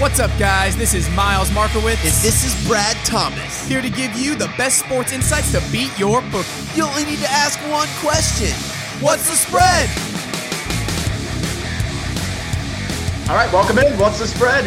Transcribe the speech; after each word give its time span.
What's 0.00 0.18
up, 0.18 0.36
guys? 0.40 0.76
This 0.76 0.92
is 0.92 1.08
Miles 1.10 1.52
Markowitz. 1.52 2.02
And 2.02 2.12
this 2.14 2.44
is 2.44 2.66
Brad 2.66 2.96
Thomas. 3.06 3.64
Here 3.68 3.80
to 3.80 3.88
give 3.88 4.12
you 4.14 4.34
the 4.34 4.52
best 4.58 4.80
sports 4.80 5.12
insights 5.12 5.52
to 5.52 5.62
beat 5.70 5.96
your 5.96 6.20
book. 6.32 6.44
You 6.74 6.82
only 6.82 7.04
need 7.04 7.20
to 7.20 7.30
ask 7.30 7.60
one 7.70 7.86
question 8.00 8.50
What's 9.00 9.30
the 9.30 9.36
spread? 9.36 9.88
All 13.30 13.36
right, 13.36 13.50
welcome 13.52 13.78
in. 13.78 13.96
What's 13.96 14.18
the 14.18 14.26
spread? 14.26 14.66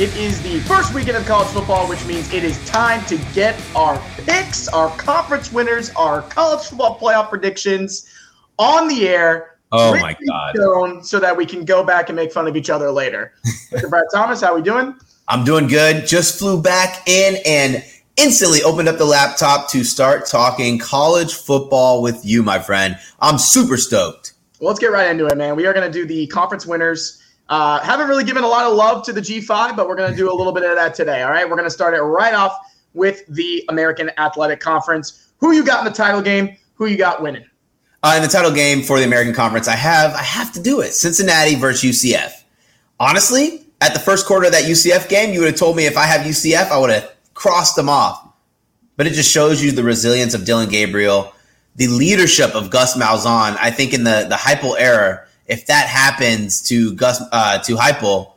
It 0.00 0.16
is 0.16 0.40
the 0.42 0.60
first 0.60 0.94
weekend 0.94 1.16
of 1.16 1.26
college 1.26 1.48
football, 1.48 1.88
which 1.88 2.06
means 2.06 2.32
it 2.32 2.44
is 2.44 2.64
time 2.64 3.04
to 3.06 3.16
get 3.34 3.60
our 3.74 4.00
picks, 4.26 4.68
our 4.68 4.96
conference 4.96 5.52
winners, 5.52 5.90
our 5.96 6.22
college 6.22 6.64
football 6.64 6.96
playoff 7.00 7.30
predictions 7.30 8.08
on 8.60 8.86
the 8.86 9.08
air. 9.08 9.57
Oh 9.70 9.98
my 10.00 10.16
god! 10.26 11.04
So 11.04 11.18
that 11.18 11.36
we 11.36 11.44
can 11.44 11.64
go 11.64 11.84
back 11.84 12.08
and 12.08 12.16
make 12.16 12.32
fun 12.32 12.46
of 12.46 12.56
each 12.56 12.70
other 12.70 12.90
later. 12.90 13.34
Mr. 13.70 13.90
Brad 13.90 14.04
Thomas, 14.12 14.40
how 14.40 14.52
are 14.52 14.56
we 14.56 14.62
doing? 14.62 14.94
I'm 15.28 15.44
doing 15.44 15.66
good. 15.66 16.06
Just 16.06 16.38
flew 16.38 16.60
back 16.60 17.06
in 17.06 17.36
and 17.44 17.84
instantly 18.16 18.62
opened 18.62 18.88
up 18.88 18.96
the 18.96 19.04
laptop 19.04 19.70
to 19.70 19.84
start 19.84 20.26
talking 20.26 20.78
college 20.78 21.34
football 21.34 22.02
with 22.02 22.24
you, 22.24 22.42
my 22.42 22.58
friend. 22.58 22.98
I'm 23.20 23.38
super 23.38 23.76
stoked. 23.76 24.32
Well, 24.58 24.68
let's 24.68 24.80
get 24.80 24.90
right 24.90 25.10
into 25.10 25.26
it, 25.26 25.36
man. 25.36 25.54
We 25.54 25.66
are 25.66 25.72
going 25.72 25.90
to 25.90 25.92
do 25.92 26.06
the 26.06 26.26
conference 26.28 26.66
winners. 26.66 27.22
Uh, 27.48 27.80
haven't 27.80 28.08
really 28.08 28.24
given 28.24 28.42
a 28.42 28.48
lot 28.48 28.64
of 28.64 28.74
love 28.74 29.04
to 29.04 29.12
the 29.12 29.20
G5, 29.20 29.76
but 29.76 29.86
we're 29.88 29.94
going 29.94 30.10
to 30.10 30.16
do 30.16 30.32
a 30.32 30.34
little 30.34 30.52
bit 30.52 30.64
of 30.64 30.74
that 30.76 30.94
today. 30.94 31.22
All 31.22 31.30
right, 31.30 31.48
we're 31.48 31.56
going 31.56 31.68
to 31.68 31.70
start 31.70 31.94
it 31.94 32.00
right 32.00 32.34
off 32.34 32.56
with 32.94 33.24
the 33.28 33.64
American 33.68 34.10
Athletic 34.18 34.60
Conference. 34.60 35.28
Who 35.38 35.52
you 35.52 35.64
got 35.64 35.78
in 35.78 35.84
the 35.84 35.96
title 35.96 36.20
game? 36.20 36.56
Who 36.74 36.86
you 36.86 36.96
got 36.96 37.22
winning? 37.22 37.44
Uh, 38.02 38.14
in 38.16 38.22
the 38.22 38.28
title 38.28 38.52
game 38.52 38.82
for 38.82 38.98
the 38.98 39.04
American 39.04 39.34
Conference, 39.34 39.66
I 39.66 39.74
have 39.74 40.14
I 40.14 40.22
have 40.22 40.52
to 40.52 40.62
do 40.62 40.80
it. 40.80 40.94
Cincinnati 40.94 41.56
versus 41.56 41.96
UCF. 41.96 42.32
Honestly, 43.00 43.66
at 43.80 43.92
the 43.92 44.00
first 44.00 44.26
quarter 44.26 44.46
of 44.46 44.52
that 44.52 44.64
UCF 44.64 45.08
game, 45.08 45.32
you 45.32 45.40
would 45.40 45.48
have 45.48 45.58
told 45.58 45.76
me 45.76 45.86
if 45.86 45.96
I 45.96 46.04
have 46.04 46.22
UCF, 46.22 46.70
I 46.70 46.78
would 46.78 46.90
have 46.90 47.12
crossed 47.34 47.76
them 47.76 47.88
off. 47.88 48.24
But 48.96 49.06
it 49.06 49.14
just 49.14 49.30
shows 49.30 49.62
you 49.62 49.72
the 49.72 49.84
resilience 49.84 50.34
of 50.34 50.44
Dillon 50.44 50.68
Gabriel, 50.68 51.32
the 51.76 51.88
leadership 51.88 52.54
of 52.54 52.70
Gus 52.70 52.96
Malzahn. 52.96 53.56
I 53.60 53.70
think 53.70 53.92
in 53.92 54.04
the 54.04 54.26
the 54.28 54.36
Heupel 54.36 54.76
era, 54.78 55.26
if 55.46 55.66
that 55.66 55.88
happens 55.88 56.62
to 56.68 56.94
Gus 56.94 57.20
uh, 57.32 57.58
to 57.58 57.76
Heupel, 57.76 58.32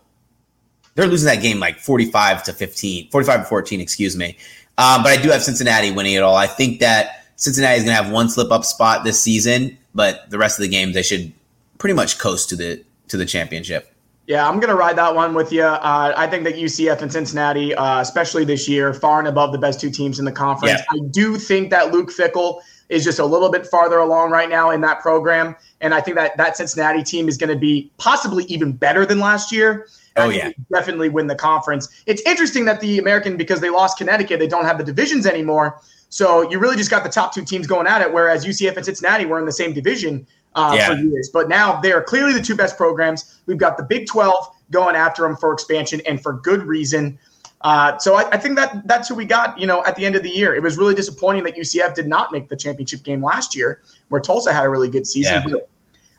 they're 0.95 1.07
losing 1.07 1.27
that 1.27 1.41
game 1.41 1.59
like 1.59 1.79
45 1.79 2.43
to 2.43 2.53
15, 2.53 3.09
45 3.09 3.39
to 3.41 3.45
14, 3.45 3.81
excuse 3.81 4.17
me. 4.17 4.37
Um, 4.77 5.03
but 5.03 5.11
I 5.11 5.21
do 5.21 5.29
have 5.29 5.43
Cincinnati 5.43 5.91
winning 5.91 6.13
it 6.13 6.23
all. 6.23 6.35
I 6.35 6.47
think 6.47 6.79
that 6.79 7.20
Cincinnati 7.41 7.77
is 7.77 7.83
going 7.83 7.97
to 7.97 8.03
have 8.03 8.13
one 8.13 8.29
slip 8.29 8.51
up 8.51 8.63
spot 8.63 9.03
this 9.03 9.19
season, 9.19 9.75
but 9.95 10.29
the 10.29 10.37
rest 10.37 10.59
of 10.59 10.61
the 10.61 10.69
games 10.69 10.93
they 10.93 11.01
should 11.01 11.33
pretty 11.79 11.95
much 11.95 12.19
coast 12.19 12.49
to 12.49 12.55
the 12.55 12.83
to 13.07 13.17
the 13.17 13.25
championship. 13.25 13.91
Yeah, 14.27 14.47
I'm 14.47 14.59
going 14.59 14.69
to 14.69 14.75
ride 14.75 14.95
that 14.99 15.15
one 15.15 15.33
with 15.33 15.51
you. 15.51 15.63
Uh, 15.63 16.13
I 16.15 16.27
think 16.27 16.43
that 16.43 16.53
UCF 16.53 17.01
and 17.01 17.11
Cincinnati, 17.11 17.73
uh, 17.73 17.99
especially 17.99 18.45
this 18.45 18.69
year, 18.69 18.93
far 18.93 19.17
and 19.17 19.27
above 19.27 19.51
the 19.53 19.57
best 19.57 19.81
two 19.81 19.89
teams 19.89 20.19
in 20.19 20.25
the 20.25 20.31
conference. 20.31 20.79
Yeah. 20.79 21.01
I 21.01 21.07
do 21.07 21.35
think 21.35 21.71
that 21.71 21.91
Luke 21.91 22.11
Fickell 22.11 22.61
is 22.89 23.03
just 23.03 23.17
a 23.17 23.25
little 23.25 23.49
bit 23.49 23.65
farther 23.65 23.97
along 23.97 24.29
right 24.29 24.47
now 24.47 24.69
in 24.69 24.81
that 24.81 25.01
program, 25.01 25.55
and 25.81 25.95
I 25.95 26.01
think 26.01 26.17
that 26.17 26.37
that 26.37 26.55
Cincinnati 26.55 27.01
team 27.01 27.27
is 27.27 27.37
going 27.37 27.49
to 27.49 27.59
be 27.59 27.91
possibly 27.97 28.43
even 28.43 28.71
better 28.71 29.03
than 29.03 29.17
last 29.17 29.51
year. 29.51 29.87
Oh 30.15 30.29
yeah, 30.29 30.51
definitely 30.71 31.09
win 31.09 31.25
the 31.25 31.35
conference. 31.35 32.03
It's 32.05 32.21
interesting 32.21 32.65
that 32.65 32.81
the 32.81 32.99
American 32.99 33.35
because 33.35 33.61
they 33.61 33.71
lost 33.71 33.97
Connecticut, 33.97 34.39
they 34.39 34.47
don't 34.47 34.65
have 34.65 34.77
the 34.77 34.83
divisions 34.83 35.25
anymore. 35.25 35.81
So 36.11 36.49
you 36.51 36.59
really 36.59 36.75
just 36.75 36.91
got 36.91 37.03
the 37.03 37.09
top 37.09 37.33
two 37.33 37.43
teams 37.43 37.65
going 37.65 37.87
at 37.87 38.01
it, 38.01 38.13
whereas 38.13 38.45
UCF 38.45 38.75
and 38.75 38.85
Cincinnati 38.85 39.25
were 39.25 39.39
in 39.39 39.45
the 39.45 39.51
same 39.51 39.73
division 39.73 40.27
uh, 40.55 40.75
yeah. 40.77 40.87
for 40.87 40.95
years. 40.95 41.29
But 41.31 41.47
now 41.47 41.79
they 41.79 41.93
are 41.93 42.03
clearly 42.03 42.33
the 42.33 42.41
two 42.41 42.55
best 42.55 42.75
programs. 42.75 43.39
We've 43.45 43.57
got 43.57 43.77
the 43.77 43.83
Big 43.83 44.07
12 44.07 44.33
going 44.71 44.97
after 44.97 45.23
them 45.23 45.37
for 45.37 45.53
expansion 45.53 46.01
and 46.05 46.21
for 46.21 46.33
good 46.33 46.63
reason. 46.63 47.17
Uh, 47.61 47.97
so 47.97 48.15
I, 48.15 48.29
I, 48.31 48.37
think 48.37 48.57
that 48.57 48.87
that's 48.87 49.07
who 49.07 49.15
we 49.15 49.23
got, 49.23 49.57
you 49.57 49.67
know, 49.67 49.85
at 49.85 49.95
the 49.95 50.05
end 50.05 50.15
of 50.17 50.23
the 50.23 50.29
year. 50.29 50.53
It 50.53 50.61
was 50.61 50.77
really 50.77 50.95
disappointing 50.95 51.43
that 51.43 51.55
UCF 51.55 51.93
did 51.93 52.07
not 52.07 52.33
make 52.33 52.49
the 52.49 52.57
championship 52.57 53.03
game 53.03 53.23
last 53.23 53.55
year, 53.55 53.81
where 54.09 54.19
Tulsa 54.19 54.51
had 54.51 54.65
a 54.65 54.69
really 54.69 54.89
good 54.89 55.07
season. 55.07 55.43
Yeah. 55.47 55.55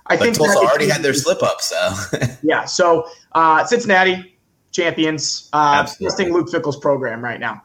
I 0.07 0.17
but 0.17 0.25
think 0.25 0.37
Tulsa 0.37 0.59
already 0.59 0.89
had 0.89 1.03
their 1.03 1.15
slip 1.15 1.43
up. 1.43 1.61
so 1.61 1.95
yeah. 2.43 2.65
So 2.65 3.09
uh, 3.33 3.65
Cincinnati 3.65 4.39
champions, 4.71 5.51
uh, 5.53 5.87
listing 6.01 6.33
Luke 6.33 6.49
Fickell's 6.49 6.79
program 6.79 7.23
right 7.23 7.41
now. 7.41 7.63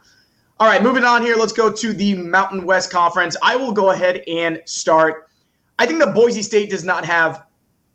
All 0.59 0.67
right, 0.67 0.81
moving 0.81 1.03
on 1.03 1.21
here. 1.21 1.35
Let's 1.35 1.53
go 1.53 1.71
to 1.71 1.93
the 1.93 2.15
Mountain 2.15 2.65
West 2.65 2.89
Conference. 2.89 3.37
I 3.43 3.55
will 3.55 3.71
go 3.71 3.91
ahead 3.91 4.23
and 4.27 4.59
start. 4.65 5.29
I 5.77 5.85
think 5.85 5.99
that 5.99 6.15
Boise 6.15 6.41
State 6.41 6.71
does 6.71 6.83
not 6.83 7.05
have 7.05 7.43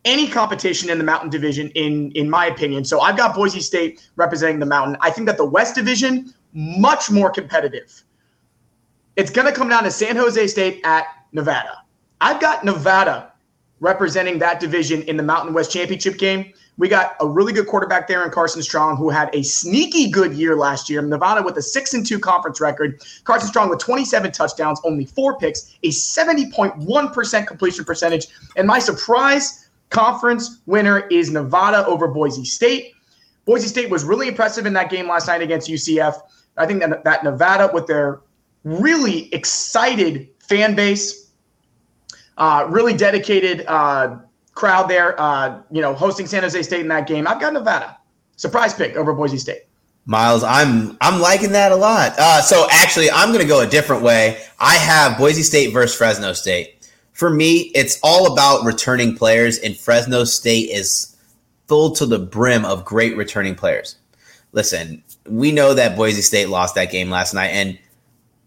any 0.05 0.29
competition 0.29 0.89
in 0.89 0.97
the 0.97 1.03
Mountain 1.03 1.31
Division, 1.31 1.71
in 1.71 2.13
in 2.13 2.31
my 2.31 2.47
opinion. 2.47 2.85
So 2.85 3.01
I've 3.01 3.17
got 3.17 3.35
Boise 3.35 3.59
State 3.59 4.09
representing 4.15 4.61
the 4.61 4.67
Mountain. 4.67 4.97
I 5.01 5.11
think 5.11 5.27
that 5.27 5.39
the 5.39 5.45
West 5.45 5.75
Division 5.75 6.33
much 6.53 7.11
more 7.11 7.31
competitive. 7.31 8.05
It's 9.17 9.31
going 9.31 9.49
to 9.49 9.53
come 9.53 9.69
down 9.69 9.83
to 9.83 9.91
San 9.91 10.15
Jose 10.15 10.47
State 10.47 10.81
at 10.85 11.07
Nevada. 11.33 11.83
I've 12.21 12.41
got 12.41 12.65
Nevada 12.65 13.33
representing 13.81 14.39
that 14.39 14.61
division 14.61 15.03
in 15.03 15.17
the 15.17 15.23
Mountain 15.25 15.53
West 15.53 15.73
Championship 15.73 16.17
game. 16.17 16.53
We 16.79 16.89
got 16.89 17.17
a 17.21 17.29
really 17.29 17.53
good 17.53 17.67
quarterback 17.67 18.09
there 18.09 18.25
in 18.25 18.31
Carson 18.31 18.63
Strong, 18.63 18.97
who 18.97 19.11
had 19.11 19.29
a 19.35 19.43
sneaky 19.43 20.11
good 20.11 20.33
year 20.33 20.57
last 20.57 20.89
year. 20.89 21.03
Nevada 21.03 21.43
with 21.43 21.57
a 21.59 21.63
six 21.63 21.93
and 21.93 22.05
two 22.05 22.19
conference 22.19 22.61
record. 22.61 23.03
Carson 23.25 23.49
Strong 23.49 23.69
with 23.69 23.79
27 23.79 24.33
touchdowns, 24.33 24.81
only 24.85 25.05
four 25.05 25.39
picks, 25.39 25.77
a 25.83 25.89
70.1% 25.89 27.47
completion 27.47 27.85
percentage. 27.85 28.27
And 28.57 28.67
my 28.67 28.79
surprise 28.79 29.69
conference 29.91 30.61
winner 30.67 31.07
is 31.09 31.31
Nevada 31.31 31.87
over 31.87 32.09
Boise 32.09 32.45
State. 32.45 32.95
Boise 33.45 33.69
State 33.69 33.91
was 33.91 34.05
really 34.05 34.29
impressive 34.29 34.65
in 34.67 34.73
that 34.73 34.91
game 34.91 35.09
last 35.09 35.27
night 35.27 35.43
against 35.43 35.69
UCF. 35.69 36.21
I 36.57 36.67
think 36.67 36.81
that, 36.81 37.05
that 37.05 37.25
Nevada, 37.25 37.71
with 37.73 37.87
their 37.87 38.21
really 38.65 39.33
excited 39.35 40.29
fan 40.39 40.75
base, 40.75 41.31
uh, 42.39 42.67
really 42.69 42.95
dedicated 42.95 43.65
uh, 43.67 44.17
crowd 44.55 44.89
there, 44.89 45.21
uh, 45.21 45.61
you 45.71 45.81
know, 45.81 45.95
hosting 45.95 46.27
San 46.27 46.43
Jose 46.43 46.63
State 46.63 46.81
in 46.81 46.89
that 46.89 47.07
game. 47.07 47.27
I've 47.27 47.41
got 47.41 47.53
Nevada. 47.53 47.99
Surprise 48.37 48.75
pick 48.75 48.97
over 48.97 49.13
Boise 49.13 49.39
State. 49.39 49.63
Miles, 50.05 50.43
I'm 50.43 50.97
I'm 51.01 51.21
liking 51.21 51.53
that 51.53 51.71
a 51.71 51.77
lot. 51.77 52.15
Uh, 52.19 52.43
so 52.43 52.67
actually, 52.73 53.11
I'm 53.11 53.29
going 53.29 53.41
to 53.41 53.47
go 53.47 53.61
a 53.61 53.67
different 53.67 54.03
way. 54.03 54.43
I 54.59 54.75
have 54.75 55.17
Boise 55.17 55.43
State 55.43 55.73
versus 55.73 55.97
Fresno 55.97 56.33
State. 56.33 56.89
For 57.13 57.31
me, 57.31 57.71
it's 57.75 58.01
all 58.03 58.33
about 58.33 58.65
returning 58.65 59.17
players, 59.17 59.59
and 59.59 59.77
Fresno 59.77 60.25
State 60.25 60.71
is 60.71 61.17
full 61.69 61.93
to 61.93 62.07
the 62.07 62.19
brim 62.19 62.65
of 62.65 62.85
great 62.85 63.17
returning 63.17 63.55
players. 63.55 63.97
Listen, 64.51 65.05
we 65.29 65.53
know 65.53 65.73
that 65.73 65.97
Boise 65.97 66.23
State 66.23 66.49
lost 66.49 66.75
that 66.75 66.91
game 66.91 67.09
last 67.09 67.33
night, 67.33 67.51
and 67.51 67.79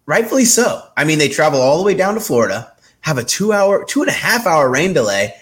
rightfully 0.04 0.44
so. 0.44 0.82
I 0.96 1.04
mean, 1.04 1.18
they 1.18 1.28
travel 1.28 1.60
all 1.60 1.78
the 1.78 1.84
way 1.84 1.94
down 1.94 2.14
to 2.14 2.20
Florida, 2.20 2.70
have 3.00 3.16
a 3.16 3.24
two 3.24 3.54
hour, 3.54 3.84
two 3.86 4.02
and 4.02 4.10
a 4.10 4.14
half 4.14 4.46
hour 4.46 4.68
rain 4.68 4.92
delay, 4.92 5.34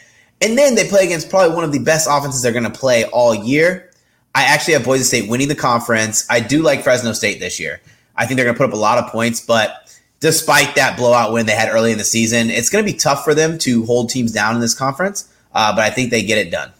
and 0.44 0.59
then 0.59 0.75
they 0.75 0.87
play 0.87 1.05
against 1.05 1.31
probably 1.31 1.55
one 1.55 1.65
of 1.65 1.72
the 1.72 1.78
best 1.78 2.06
offenses 2.10 2.43
they're 2.43 2.53
going 2.53 2.71
to 2.71 2.78
play 2.78 3.05
all 3.06 3.34
year. 3.34 3.91
I 4.34 4.44
actually 4.44 4.75
have 4.75 4.84
Boise 4.84 5.05
State 5.05 5.28
winning 5.28 5.49
the 5.49 5.55
conference. 5.55 6.27
I 6.28 6.41
do 6.41 6.62
like 6.62 6.82
Fresno 6.82 7.12
State 7.12 7.41
this 7.41 7.59
year. 7.59 7.81
I 8.16 8.27
think 8.27 8.37
they're 8.37 8.44
going 8.44 8.54
to 8.54 8.59
put 8.59 8.69
up 8.69 8.75
a 8.75 8.78
lot 8.78 8.99
of 8.99 9.10
points, 9.10 9.41
but 9.41 9.97
despite 10.21 10.75
that 10.75 10.99
blowout 10.99 11.33
win 11.33 11.47
they 11.47 11.53
had 11.53 11.71
early 11.71 11.93
in 11.93 11.99
the 11.99 12.04
season, 12.04 12.50
it's 12.50 12.69
going 12.69 12.84
to 12.84 12.93
be 12.93 12.97
tough 12.97 13.25
for 13.25 13.34
them 13.34 13.56
to 13.59 13.84
hold 13.87 14.10
teams 14.10 14.33
down 14.33 14.54
in 14.54 14.60
this 14.60 14.75
conference. 14.75 15.33
Uh, 15.54 15.75
but 15.75 15.83
I 15.83 15.91
think 15.91 16.10
they 16.10 16.22
get 16.22 16.38
it 16.38 16.50
done. 16.50 16.72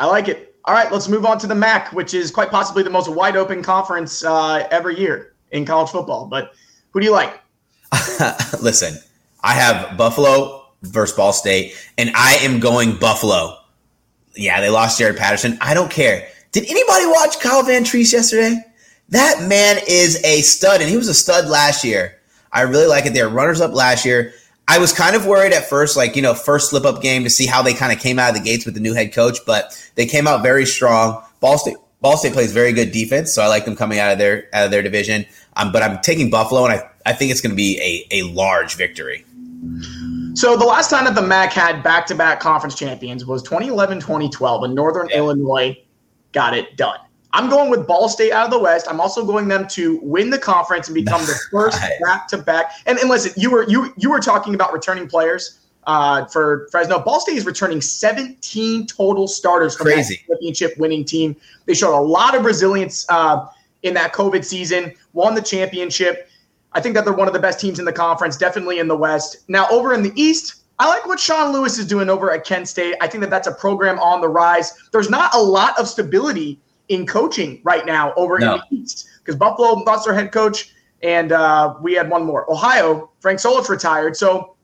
I 0.00 0.06
like 0.06 0.28
it. 0.28 0.54
All 0.64 0.74
right, 0.74 0.90
let's 0.90 1.08
move 1.08 1.26
on 1.26 1.38
to 1.40 1.46
the 1.46 1.54
MAC, 1.54 1.92
which 1.92 2.14
is 2.14 2.30
quite 2.30 2.50
possibly 2.50 2.82
the 2.82 2.90
most 2.90 3.08
wide 3.08 3.36
open 3.36 3.62
conference 3.62 4.24
uh, 4.24 4.66
every 4.70 4.98
year 4.98 5.34
in 5.50 5.66
college 5.66 5.90
football. 5.90 6.26
But 6.26 6.54
who 6.92 7.00
do 7.00 7.06
you 7.06 7.12
like? 7.12 7.40
Listen, 8.62 8.96
I 9.42 9.52
have 9.52 9.98
Buffalo 9.98 10.63
versus 10.86 11.16
Ball 11.16 11.32
State, 11.32 11.74
and 11.98 12.10
I 12.14 12.34
am 12.42 12.60
going 12.60 12.96
Buffalo. 12.96 13.58
Yeah, 14.36 14.60
they 14.60 14.70
lost 14.70 15.00
Jaret 15.00 15.16
Patterson. 15.16 15.58
I 15.60 15.74
don't 15.74 15.90
care. 15.90 16.28
Did 16.52 16.64
anybody 16.70 17.06
watch 17.06 17.40
Kyle 17.40 17.62
Vantrease 17.62 18.12
yesterday? 18.12 18.56
That 19.10 19.46
man 19.48 19.78
is 19.88 20.22
a 20.24 20.40
stud, 20.42 20.80
and 20.80 20.90
he 20.90 20.96
was 20.96 21.08
a 21.08 21.14
stud 21.14 21.48
last 21.48 21.84
year. 21.84 22.18
I 22.52 22.62
really 22.62 22.86
like 22.86 23.06
it. 23.06 23.12
They 23.12 23.22
were 23.22 23.28
runners 23.28 23.60
up 23.60 23.74
last 23.74 24.04
year. 24.04 24.32
I 24.66 24.78
was 24.78 24.92
kind 24.92 25.14
of 25.14 25.26
worried 25.26 25.52
at 25.52 25.68
first, 25.68 25.96
like, 25.96 26.16
you 26.16 26.22
know, 26.22 26.32
first 26.32 26.70
slip 26.70 26.84
up 26.84 27.02
game 27.02 27.24
to 27.24 27.30
see 27.30 27.46
how 27.46 27.60
they 27.60 27.74
kind 27.74 27.92
of 27.92 27.98
came 27.98 28.18
out 28.18 28.30
of 28.30 28.36
the 28.36 28.42
gates 28.42 28.64
with 28.64 28.74
the 28.74 28.80
new 28.80 28.94
head 28.94 29.12
coach, 29.12 29.38
but 29.44 29.78
they 29.94 30.06
came 30.06 30.26
out 30.26 30.42
very 30.42 30.64
strong. 30.64 31.22
Ball 31.40 31.58
State 31.58 31.76
Ball 32.00 32.16
State 32.16 32.32
plays 32.32 32.52
very 32.52 32.72
good 32.72 32.92
defense, 32.92 33.32
so 33.32 33.42
I 33.42 33.46
like 33.46 33.64
them 33.64 33.76
coming 33.76 33.98
out 33.98 34.12
of 34.12 34.18
their 34.18 34.48
out 34.54 34.64
of 34.64 34.70
their 34.70 34.82
division. 34.82 35.26
Um, 35.56 35.72
but 35.72 35.82
I'm 35.82 36.00
taking 36.00 36.30
Buffalo, 36.30 36.64
and 36.64 36.72
I, 36.72 36.90
I 37.06 37.12
think 37.12 37.30
it's 37.30 37.40
going 37.40 37.52
to 37.52 37.56
be 37.56 38.06
a, 38.10 38.20
a 38.20 38.22
large 38.32 38.76
victory. 38.76 39.24
So 40.34 40.56
the 40.56 40.64
last 40.64 40.90
time 40.90 41.04
that 41.04 41.14
the 41.14 41.22
MAC 41.22 41.52
had 41.52 41.82
back-to-back 41.82 42.40
conference 42.40 42.74
champions 42.74 43.24
was 43.24 43.42
2011-2012, 43.44 44.64
and 44.64 44.74
Northern 44.74 45.08
yeah. 45.08 45.18
Illinois 45.18 45.76
got 46.32 46.56
it 46.56 46.76
done. 46.76 46.98
I'm 47.32 47.48
going 47.48 47.70
with 47.70 47.86
Ball 47.86 48.08
State 48.08 48.32
out 48.32 48.44
of 48.44 48.50
the 48.50 48.58
West. 48.58 48.86
I'm 48.88 49.00
also 49.00 49.24
going 49.24 49.48
them 49.48 49.66
to 49.68 49.98
win 50.02 50.30
the 50.30 50.38
conference 50.38 50.88
and 50.88 50.94
become 50.94 51.20
the 51.22 51.38
first 51.50 51.80
back-to-back. 52.00 52.72
And, 52.86 52.98
and 52.98 53.08
listen, 53.08 53.32
you 53.36 53.50
were 53.50 53.68
you 53.68 53.92
you 53.96 54.10
were 54.10 54.20
talking 54.20 54.54
about 54.54 54.72
returning 54.72 55.08
players. 55.08 55.60
uh, 55.86 56.24
for 56.26 56.68
Fresno. 56.70 56.98
Ball 56.98 57.20
State 57.20 57.36
is 57.36 57.46
returning 57.46 57.80
17 57.80 58.86
total 58.86 59.28
starters 59.28 59.76
from 59.76 59.86
Crazy. 59.86 60.16
that 60.16 60.34
championship 60.34 60.78
winning 60.78 61.04
team. 61.04 61.36
They 61.66 61.74
showed 61.74 61.96
a 61.98 62.00
lot 62.00 62.34
of 62.34 62.44
resilience 62.44 63.06
uh, 63.08 63.46
in 63.82 63.94
that 63.94 64.12
COVID 64.12 64.44
season, 64.44 64.94
won 65.12 65.34
the 65.34 65.42
championship. 65.42 66.28
I 66.74 66.80
think 66.80 66.94
that 66.94 67.04
they're 67.04 67.14
one 67.14 67.28
of 67.28 67.34
the 67.34 67.40
best 67.40 67.60
teams 67.60 67.78
in 67.78 67.84
the 67.84 67.92
conference, 67.92 68.36
definitely 68.36 68.78
in 68.78 68.88
the 68.88 68.96
West. 68.96 69.38
Now, 69.48 69.68
over 69.70 69.94
in 69.94 70.02
the 70.02 70.12
East, 70.20 70.62
I 70.78 70.88
like 70.88 71.06
what 71.06 71.20
Sean 71.20 71.52
Lewis 71.52 71.78
is 71.78 71.86
doing 71.86 72.10
over 72.10 72.32
at 72.32 72.44
Kent 72.44 72.68
State. 72.68 72.96
I 73.00 73.06
think 73.06 73.20
that 73.20 73.30
that's 73.30 73.46
a 73.46 73.52
program 73.52 73.98
on 74.00 74.20
the 74.20 74.28
rise. 74.28 74.72
There's 74.92 75.08
not 75.08 75.32
a 75.34 75.40
lot 75.40 75.78
of 75.78 75.86
stability 75.88 76.60
in 76.88 77.06
coaching 77.06 77.60
right 77.64 77.86
now 77.86 78.12
over 78.16 78.38
No. 78.38 78.54
in 78.54 78.60
the 78.70 78.76
East 78.76 79.08
because 79.18 79.36
Buffalo 79.36 79.72
lost 79.84 80.04
their 80.04 80.14
head 80.14 80.32
coach, 80.32 80.74
and 81.02 81.32
uh, 81.32 81.74
we 81.80 81.94
had 81.94 82.10
one 82.10 82.24
more. 82.24 82.50
Ohio, 82.50 83.10
Frank 83.20 83.38
Solich 83.38 83.68
retired. 83.68 84.16
So 84.16 84.56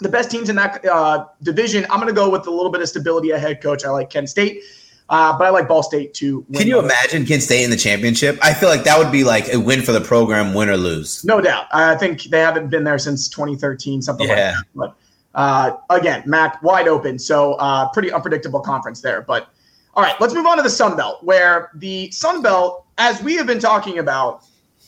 the 0.00 0.08
best 0.08 0.30
teams 0.30 0.48
in 0.48 0.56
that 0.56 0.84
uh, 0.86 1.26
division, 1.42 1.84
I'm 1.90 2.00
going 2.00 2.08
to 2.08 2.14
go 2.14 2.30
with 2.30 2.46
a 2.46 2.50
little 2.50 2.70
bit 2.70 2.80
of 2.80 2.88
stability 2.88 3.32
at 3.32 3.40
head 3.40 3.60
coach. 3.60 3.84
I 3.84 3.90
like 3.90 4.08
Kent 4.08 4.28
State, 4.28 4.62
uh, 5.08 5.36
but 5.38 5.46
I 5.46 5.50
like 5.50 5.68
Ball 5.68 5.82
State 5.82 6.14
to 6.14 6.44
win. 6.48 6.58
Can 6.58 6.68
you 6.68 6.80
imagine 6.80 7.24
Kent 7.24 7.42
State 7.42 7.62
in 7.62 7.70
the 7.70 7.76
championship? 7.76 8.38
I 8.42 8.52
feel 8.52 8.68
like 8.68 8.84
that 8.84 8.98
would 8.98 9.12
be 9.12 9.22
like 9.22 9.52
a 9.52 9.60
win 9.60 9.82
for 9.82 9.92
the 9.92 10.00
program, 10.00 10.52
win 10.52 10.68
or 10.68 10.76
lose. 10.76 11.24
No 11.24 11.40
doubt. 11.40 11.66
I 11.72 11.94
think 11.96 12.24
they 12.24 12.40
haven't 12.40 12.70
been 12.70 12.84
there 12.84 12.98
since 12.98 13.28
2013, 13.28 14.02
something 14.02 14.26
like 14.26 14.36
that. 14.36 14.54
But 14.74 14.96
uh, 15.34 15.76
again, 15.90 16.24
MAC 16.26 16.60
wide 16.62 16.88
open. 16.88 17.18
So 17.18 17.54
uh, 17.54 17.88
pretty 17.90 18.10
unpredictable 18.10 18.60
conference 18.60 19.00
there. 19.00 19.22
But 19.22 19.48
all 19.94 20.02
right, 20.02 20.20
let's 20.20 20.34
move 20.34 20.46
on 20.46 20.56
to 20.56 20.62
the 20.62 20.70
Sun 20.70 20.96
Belt, 20.96 21.22
where 21.22 21.70
the 21.74 22.10
Sun 22.10 22.42
Belt, 22.42 22.84
as 22.98 23.22
we 23.22 23.36
have 23.36 23.46
been 23.46 23.60
talking 23.60 23.98
about, 23.98 24.44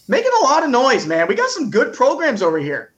making 0.08 0.32
a 0.40 0.44
lot 0.44 0.64
of 0.64 0.70
noise, 0.70 1.06
man. 1.06 1.28
We 1.28 1.36
got 1.36 1.50
some 1.50 1.70
good 1.70 1.94
programs 1.94 2.42
over 2.42 2.58
here. 2.58 2.92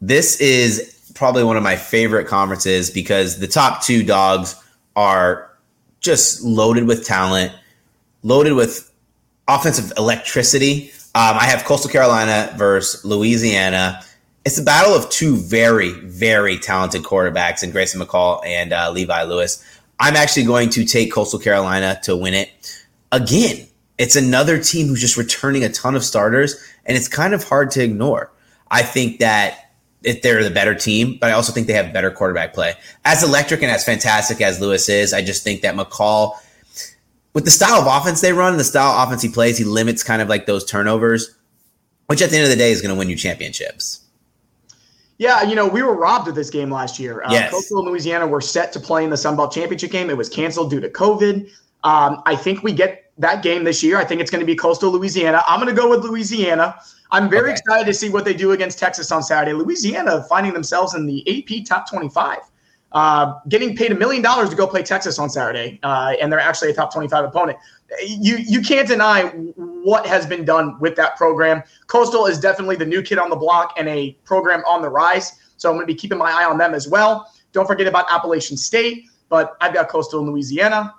This 0.00 0.40
is 0.40 1.10
probably 1.14 1.42
one 1.42 1.56
of 1.56 1.64
my 1.64 1.74
favorite 1.74 2.28
conferences 2.28 2.90
because 2.90 3.40
the 3.40 3.48
top 3.48 3.82
two 3.82 4.04
dogs 4.04 4.54
are 4.94 5.47
just 6.00 6.42
loaded 6.42 6.86
with 6.86 7.04
talent, 7.04 7.52
loaded 8.22 8.54
with 8.54 8.90
offensive 9.46 9.92
electricity. 9.96 10.90
Um, 11.14 11.36
I 11.38 11.44
have 11.44 11.64
Coastal 11.64 11.90
Carolina 11.90 12.54
versus 12.56 13.04
Louisiana. 13.04 14.02
It's 14.44 14.58
a 14.58 14.62
battle 14.62 14.94
of 14.94 15.10
two 15.10 15.36
very, 15.36 15.92
very 15.92 16.58
talented 16.58 17.02
quarterbacks 17.02 17.62
in 17.62 17.70
Grayson 17.70 18.00
McCall 18.00 18.44
and 18.46 18.72
uh, 18.72 18.90
Levi 18.90 19.24
Lewis. 19.24 19.64
I'm 20.00 20.14
actually 20.16 20.44
going 20.44 20.70
to 20.70 20.84
take 20.84 21.12
Coastal 21.12 21.40
Carolina 21.40 21.98
to 22.04 22.16
win 22.16 22.34
it. 22.34 22.84
Again, 23.10 23.66
it's 23.98 24.14
another 24.14 24.62
team 24.62 24.86
who's 24.86 25.00
just 25.00 25.16
returning 25.16 25.64
a 25.64 25.68
ton 25.68 25.96
of 25.96 26.04
starters, 26.04 26.54
and 26.86 26.96
it's 26.96 27.08
kind 27.08 27.34
of 27.34 27.42
hard 27.42 27.72
to 27.72 27.82
ignore. 27.82 28.30
I 28.70 28.82
think 28.82 29.18
that 29.18 29.67
if 30.08 30.22
they're 30.22 30.42
the 30.42 30.50
better 30.50 30.74
team, 30.74 31.18
but 31.20 31.30
I 31.30 31.34
also 31.34 31.52
think 31.52 31.66
they 31.66 31.74
have 31.74 31.92
better 31.92 32.10
quarterback 32.10 32.54
play. 32.54 32.74
As 33.04 33.22
electric 33.22 33.62
and 33.62 33.70
as 33.70 33.84
fantastic 33.84 34.40
as 34.40 34.58
Lewis 34.60 34.88
is, 34.88 35.12
I 35.12 35.22
just 35.22 35.44
think 35.44 35.60
that 35.60 35.74
McCall, 35.74 36.34
with 37.34 37.44
the 37.44 37.50
style 37.50 37.80
of 37.80 37.86
offense 37.86 38.20
they 38.22 38.32
run, 38.32 38.52
and 38.52 38.60
the 38.60 38.64
style 38.64 38.92
of 38.92 39.06
offense 39.06 39.22
he 39.22 39.28
plays, 39.28 39.58
he 39.58 39.64
limits 39.64 40.02
kind 40.02 40.22
of 40.22 40.28
like 40.28 40.46
those 40.46 40.64
turnovers, 40.64 41.36
which 42.06 42.22
at 42.22 42.30
the 42.30 42.36
end 42.36 42.44
of 42.44 42.50
the 42.50 42.56
day 42.56 42.72
is 42.72 42.80
going 42.80 42.92
to 42.92 42.98
win 42.98 43.10
you 43.10 43.16
championships. 43.16 44.00
Yeah, 45.18 45.42
you 45.42 45.54
know, 45.54 45.66
we 45.66 45.82
were 45.82 45.94
robbed 45.94 46.28
of 46.28 46.34
this 46.34 46.48
game 46.48 46.70
last 46.70 46.98
year. 46.98 47.22
Uh, 47.22 47.32
Yes. 47.32 47.50
Coastal 47.50 47.80
and 47.80 47.88
Louisiana 47.88 48.26
were 48.26 48.40
set 48.40 48.72
to 48.72 48.80
play 48.80 49.04
in 49.04 49.10
the 49.10 49.16
Sun 49.16 49.36
Belt 49.36 49.52
Championship 49.52 49.90
game. 49.90 50.10
It 50.10 50.16
was 50.16 50.28
canceled 50.28 50.70
due 50.70 50.80
to 50.80 50.88
COVID. 50.88 51.50
Um, 51.84 52.22
I 52.24 52.34
think 52.34 52.62
we 52.62 52.72
get 52.72 53.07
that 53.18 53.42
game 53.42 53.64
this 53.64 53.82
year. 53.82 53.96
I 53.98 54.04
think 54.04 54.20
it's 54.20 54.30
going 54.30 54.40
to 54.40 54.46
be 54.46 54.54
Coastal 54.56 54.90
Louisiana. 54.90 55.42
I'm 55.46 55.60
going 55.60 55.74
to 55.74 55.80
go 55.80 55.88
with 55.90 56.04
Louisiana. 56.04 56.76
I'm 57.10 57.28
very 57.28 57.50
Okay. 57.50 57.58
excited 57.58 57.86
to 57.86 57.94
see 57.94 58.10
what 58.10 58.24
they 58.24 58.34
do 58.34 58.52
against 58.52 58.78
Texas 58.78 59.10
on 59.10 59.22
Saturday. 59.22 59.52
Louisiana 59.54 60.24
finding 60.28 60.52
themselves 60.52 60.94
in 60.94 61.06
the 61.06 61.24
AP 61.28 61.64
top 61.66 61.88
25, 61.90 62.38
uh, 62.92 63.34
getting 63.48 63.74
paid 63.76 63.92
a 63.92 63.94
million 63.94 64.22
dollars 64.22 64.50
to 64.50 64.56
go 64.56 64.66
play 64.66 64.82
Texas 64.82 65.18
on 65.18 65.28
Saturday, 65.30 65.78
uh, 65.82 66.14
and 66.20 66.30
they're 66.30 66.38
actually 66.40 66.70
a 66.70 66.74
top 66.74 66.92
25 66.92 67.24
opponent. 67.24 67.58
You 68.06 68.36
you 68.36 68.60
can't 68.60 68.86
deny 68.86 69.22
what 69.24 70.06
has 70.06 70.26
been 70.26 70.44
done 70.44 70.78
with 70.80 70.94
that 70.96 71.16
program. 71.16 71.62
Coastal 71.86 72.26
is 72.26 72.38
definitely 72.38 72.76
the 72.76 72.84
new 72.86 73.00
kid 73.02 73.18
on 73.18 73.30
the 73.30 73.36
block 73.36 73.74
and 73.78 73.88
a 73.88 74.12
program 74.24 74.62
on 74.66 74.82
the 74.82 74.88
rise. 74.90 75.32
So 75.56 75.70
I'm 75.70 75.76
going 75.76 75.86
to 75.86 75.92
be 75.92 75.98
keeping 75.98 76.18
my 76.18 76.30
eye 76.30 76.44
on 76.44 76.58
them 76.58 76.74
as 76.74 76.86
well. 76.88 77.32
Don't 77.52 77.66
forget 77.66 77.86
about 77.86 78.04
Appalachian 78.10 78.56
State, 78.58 79.06
but 79.30 79.56
I've 79.62 79.72
got 79.72 79.88
Coastal 79.88 80.20
in 80.20 80.26
Louisiana, 80.30 80.94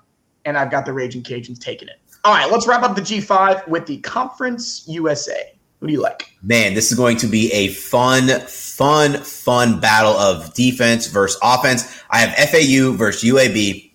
and 0.45 0.57
I've 0.57 0.72
got 0.72 0.86
the 0.86 0.92
Raging 0.94 1.22
Cajuns 1.22 1.60
taking 1.60 1.88
it. 1.88 1.98
All 2.24 2.33
right, 2.33 2.51
let's 2.51 2.68
wrap 2.68 2.83
up 2.83 2.95
the 2.95 3.01
G5 3.01 3.68
with 3.68 3.86
the 3.86 3.98
Conference 4.00 4.83
USA. 4.88 5.54
Who 5.80 5.88
do 5.88 5.94
you 5.94 6.01
like? 6.01 6.33
Man, 6.44 6.74
this 6.74 6.92
is 6.92 6.98
going 6.98 7.18
to 7.18 7.27
be 7.27 7.51
a 7.54 7.69
fun, 7.69 8.27
fun, 8.42 9.13
fun 9.24 9.80
battle 9.80 10.12
of 10.12 10.54
defense 10.54 11.07
versus 11.07 11.39
offense. 11.42 12.01
I 12.10 12.19
have 12.19 12.50
FAU 12.50 12.92
versus 12.92 13.24
UAB. 13.30 13.92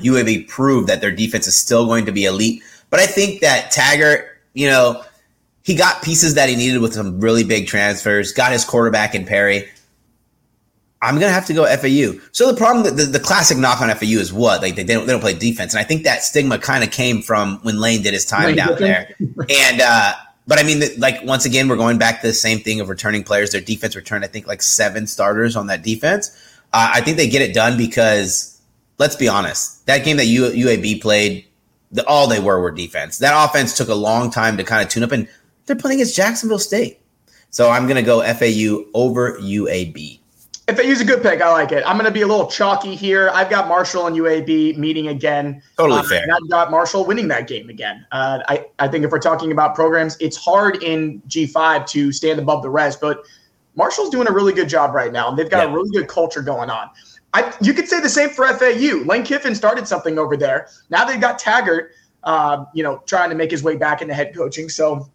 UAB 0.00 0.48
proved 0.48 0.88
that 0.88 1.00
their 1.00 1.12
defense 1.12 1.46
is 1.46 1.56
still 1.56 1.86
going 1.86 2.06
to 2.06 2.12
be 2.12 2.24
elite, 2.24 2.62
but 2.90 2.98
I 2.98 3.06
think 3.06 3.40
that 3.40 3.70
Taggart, 3.70 4.26
you 4.54 4.68
know, 4.68 5.04
he 5.62 5.76
got 5.76 6.02
pieces 6.02 6.34
that 6.34 6.48
he 6.48 6.56
needed 6.56 6.80
with 6.80 6.94
some 6.94 7.20
really 7.20 7.44
big 7.44 7.68
transfers. 7.68 8.32
Got 8.32 8.50
his 8.50 8.64
quarterback 8.64 9.14
in 9.14 9.24
Perry. 9.24 9.68
I'm 11.02 11.14
gonna 11.16 11.32
have 11.32 11.46
to 11.46 11.52
go 11.52 11.64
FAU. 11.76 12.18
So 12.30 12.50
the 12.50 12.56
problem, 12.56 12.96
the, 12.96 13.04
the 13.04 13.18
classic 13.20 13.58
knock 13.58 13.80
on 13.80 13.88
FAU 13.90 14.06
is 14.20 14.32
what 14.32 14.62
like 14.62 14.76
they, 14.76 14.84
they 14.84 14.94
don't 14.94 15.06
they 15.06 15.12
don't 15.12 15.20
play 15.20 15.34
defense, 15.34 15.74
and 15.74 15.80
I 15.80 15.84
think 15.84 16.04
that 16.04 16.22
stigma 16.22 16.58
kind 16.58 16.84
of 16.84 16.90
came 16.92 17.20
from 17.22 17.58
when 17.62 17.80
Lane 17.80 18.02
did 18.02 18.14
his 18.14 18.24
time 18.24 18.44
Lane 18.46 18.56
down 18.56 18.76
there. 18.78 19.14
And 19.18 19.80
uh, 19.80 20.12
but 20.46 20.58
I 20.58 20.62
mean, 20.62 20.78
the- 20.78 20.94
like 20.98 21.22
once 21.24 21.44
again, 21.44 21.68
we're 21.68 21.76
going 21.76 21.98
back 21.98 22.20
to 22.20 22.28
the 22.28 22.32
same 22.32 22.60
thing 22.60 22.80
of 22.80 22.88
returning 22.88 23.24
players. 23.24 23.50
Their 23.50 23.60
defense 23.60 23.96
returned, 23.96 24.24
I 24.24 24.28
think, 24.28 24.46
like 24.46 24.62
seven 24.62 25.06
starters 25.08 25.56
on 25.56 25.66
that 25.66 25.82
defense. 25.82 26.30
Uh, 26.72 26.90
I 26.94 27.00
think 27.00 27.16
they 27.16 27.28
get 27.28 27.42
it 27.42 27.52
done 27.52 27.76
because 27.76 28.60
let's 28.98 29.16
be 29.16 29.26
honest, 29.28 29.84
that 29.86 30.04
game 30.04 30.16
that 30.18 30.26
U, 30.26 30.44
UAB 30.44 31.02
played, 31.02 31.44
the, 31.90 32.06
all 32.06 32.28
they 32.28 32.38
were 32.40 32.60
were 32.60 32.70
defense. 32.70 33.18
That 33.18 33.34
offense 33.48 33.76
took 33.76 33.88
a 33.88 33.94
long 33.94 34.30
time 34.30 34.56
to 34.56 34.62
kind 34.64 34.82
of 34.84 34.88
tune 34.88 35.02
up, 35.02 35.10
and 35.10 35.28
they're 35.66 35.76
playing 35.76 35.98
against 35.98 36.14
Jacksonville 36.16 36.60
State. 36.60 37.00
So 37.50 37.70
I'm 37.70 37.86
gonna 37.88 38.02
go 38.02 38.20
FAU 38.22 38.84
over 38.94 39.36
UAB. 39.40 40.20
FAU's 40.76 41.00
a 41.00 41.04
good 41.04 41.22
pick. 41.22 41.40
I 41.40 41.50
like 41.50 41.72
it. 41.72 41.82
I'm 41.86 41.96
going 41.96 42.06
to 42.06 42.12
be 42.12 42.22
a 42.22 42.26
little 42.26 42.46
chalky 42.46 42.94
here. 42.94 43.30
I've 43.34 43.50
got 43.50 43.68
Marshall 43.68 44.06
and 44.06 44.16
UAB 44.16 44.76
meeting 44.76 45.08
again. 45.08 45.62
Totally 45.78 46.00
Uh, 46.00 46.02
fair. 46.04 46.22
and 46.22 46.32
I've 46.32 46.48
got 46.50 46.70
Marshall 46.70 47.04
winning 47.04 47.28
that 47.28 47.46
game 47.46 47.68
again. 47.68 48.06
Uh, 48.12 48.40
I, 48.48 48.66
I 48.78 48.88
think 48.88 49.04
if 49.04 49.10
we're 49.10 49.18
talking 49.18 49.52
about 49.52 49.74
programs, 49.74 50.16
it's 50.20 50.36
hard 50.36 50.82
in 50.82 51.20
G5 51.28 51.86
to 51.88 52.12
stand 52.12 52.38
above 52.38 52.62
the 52.62 52.70
rest, 52.70 53.00
but 53.00 53.24
Marshall's 53.74 54.10
doing 54.10 54.28
a 54.28 54.32
really 54.32 54.52
good 54.52 54.68
job 54.68 54.94
right 54.94 55.12
now. 55.12 55.28
and 55.28 55.38
They've 55.38 55.48
got 55.50 55.66
a 55.68 55.72
really 55.72 55.90
good 55.90 56.08
culture 56.08 56.42
going 56.42 56.68
on. 56.70 56.90
I, 57.34 57.54
you 57.62 57.72
could 57.72 57.88
say 57.88 58.00
the 58.00 58.08
same 58.10 58.28
for 58.28 58.46
FAU. 58.46 59.02
Lane 59.06 59.22
Kiffin 59.24 59.54
started 59.54 59.88
something 59.88 60.18
over 60.18 60.36
there. 60.36 60.68
Now 60.90 61.06
they've 61.06 61.20
got 61.20 61.38
Taggart, 61.38 61.92
uh, 62.24 62.66
you 62.74 62.82
know, 62.82 63.02
trying 63.06 63.30
to 63.30 63.34
make 63.34 63.50
his 63.50 63.62
way 63.62 63.76
back 63.76 64.02
into 64.02 64.12
head 64.12 64.34
coaching. 64.34 64.68
So 64.68 65.08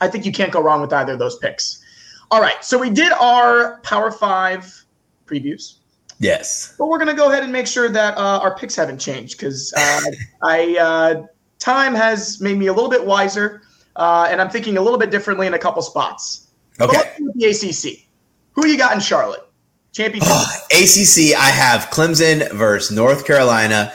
I 0.00 0.06
think 0.06 0.24
you 0.24 0.30
can't 0.32 0.52
go 0.52 0.62
wrong 0.62 0.80
with 0.80 0.92
either 0.92 1.14
of 1.14 1.18
those 1.18 1.36
picks. 1.38 1.82
All 2.30 2.40
right, 2.40 2.64
so 2.64 2.78
we 2.78 2.90
did 2.90 3.10
our 3.14 3.80
Power 3.80 4.12
Five 4.12 4.84
previews, 5.30 5.74
Yes. 6.18 6.74
but 6.78 6.86
we're 6.86 6.98
gonna 6.98 7.14
go 7.14 7.30
ahead 7.30 7.42
and 7.42 7.52
make 7.52 7.66
sure 7.66 7.88
that 7.88 8.16
uh, 8.16 8.40
our 8.42 8.56
picks 8.56 8.74
haven't 8.74 8.98
changed 8.98 9.38
because 9.38 9.72
uh, 9.76 10.00
I 10.42 10.76
uh, 10.78 11.26
time 11.58 11.94
has 11.94 12.40
made 12.40 12.58
me 12.58 12.66
a 12.66 12.72
little 12.72 12.90
bit 12.90 13.04
wiser, 13.04 13.62
uh, 13.96 14.28
and 14.30 14.40
I'm 14.40 14.50
thinking 14.50 14.76
a 14.76 14.80
little 14.82 14.98
bit 14.98 15.10
differently 15.10 15.46
in 15.46 15.54
a 15.54 15.58
couple 15.58 15.82
spots. 15.82 16.48
Okay. 16.80 17.16
the 17.36 17.44
ACC. 17.46 18.06
Who 18.52 18.66
you 18.66 18.78
got 18.78 18.92
in 18.94 19.00
Charlotte? 19.00 19.46
Championship. 19.92 20.32
ACC, 20.72 21.34
I 21.36 21.50
have 21.50 21.90
Clemson 21.90 22.50
versus 22.52 22.94
North 22.96 23.26
Carolina. 23.26 23.92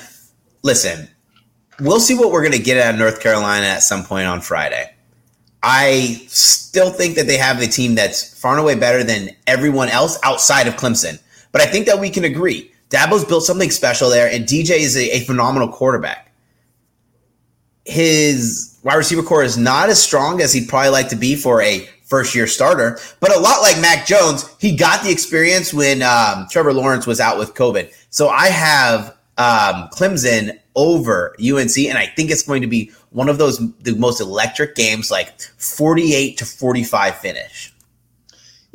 Listen, 0.62 1.08
we'll 1.80 2.00
see 2.00 2.16
what 2.16 2.32
we're 2.32 2.42
going 2.42 2.52
to 2.52 2.62
get 2.62 2.78
out 2.78 2.94
of 2.94 3.00
North 3.00 3.22
Carolina 3.22 3.66
at 3.66 3.82
some 3.82 4.04
point 4.04 4.28
on 4.28 4.42
Friday. 4.42 4.94
I 5.64 6.22
still 6.28 6.92
think 6.92 7.16
that 7.16 7.28
they 7.28 7.38
have 7.38 7.60
a 7.62 7.68
team 7.68 7.96
that's 7.96 8.40
far 8.40 8.52
and 8.52 8.62
away 8.62 8.76
better 8.76 9.04
than 9.04 9.30
everyone 9.48 9.90
else 9.90 10.20
outside 10.24 10.68
of 10.68 10.76
Clemson. 10.76 11.20
But 11.56 11.62
I 11.62 11.68
think 11.68 11.86
that 11.86 12.02
we 12.02 12.10
can 12.10 12.26
agree. 12.26 12.70
Dabo's 12.90 13.24
built 13.24 13.46
something 13.46 13.72
special 13.72 14.10
there, 14.10 14.30
and 14.30 14.44
DJ 14.44 14.72
is 14.72 14.98
a, 14.98 15.16
a 15.16 15.20
phenomenal 15.22 15.70
quarterback. 15.70 16.30
His 17.86 18.78
wide 18.84 18.96
receiver 18.96 19.24
corps 19.24 19.46
is 19.46 19.58
not 19.58 19.88
as 19.88 20.04
strong 20.04 20.42
as 20.42 20.52
he'd 20.52 20.68
probably 20.68 20.90
like 20.90 21.08
to 21.08 21.16
be 21.16 21.34
for 21.34 21.62
a 21.62 21.88
first 22.04 22.36
year 22.36 22.46
starter, 22.46 23.00
but 23.22 23.34
a 23.34 23.40
lot 23.40 23.62
like 23.62 23.80
Mac 23.80 24.06
Jones, 24.06 24.54
he 24.60 24.76
got 24.76 25.02
the 25.02 25.12
experience 25.12 25.74
when 25.74 26.02
um, 26.02 26.46
Trevor 26.52 26.74
Lawrence 26.74 27.08
was 27.08 27.22
out 27.22 27.40
with 27.40 27.54
COVID. 27.54 27.90
So 28.10 28.28
I 28.28 28.48
have 28.48 29.16
um, 29.38 29.88
Clemson 29.94 30.60
over 30.76 31.38
UNC, 31.40 31.78
and 31.78 31.98
I 31.98 32.08
think 32.08 32.32
it's 32.32 32.44
going 32.44 32.64
to 32.64 32.68
be 32.68 32.92
one 33.12 33.30
of 33.30 33.38
those 33.38 33.60
the 33.84 33.96
most 33.96 34.20
electric 34.20 34.76
games, 34.76 35.10
like 35.10 35.40
forty-eight 35.40 36.38
to 36.40 36.46
forty-five 36.46 37.16
finish. 37.20 37.74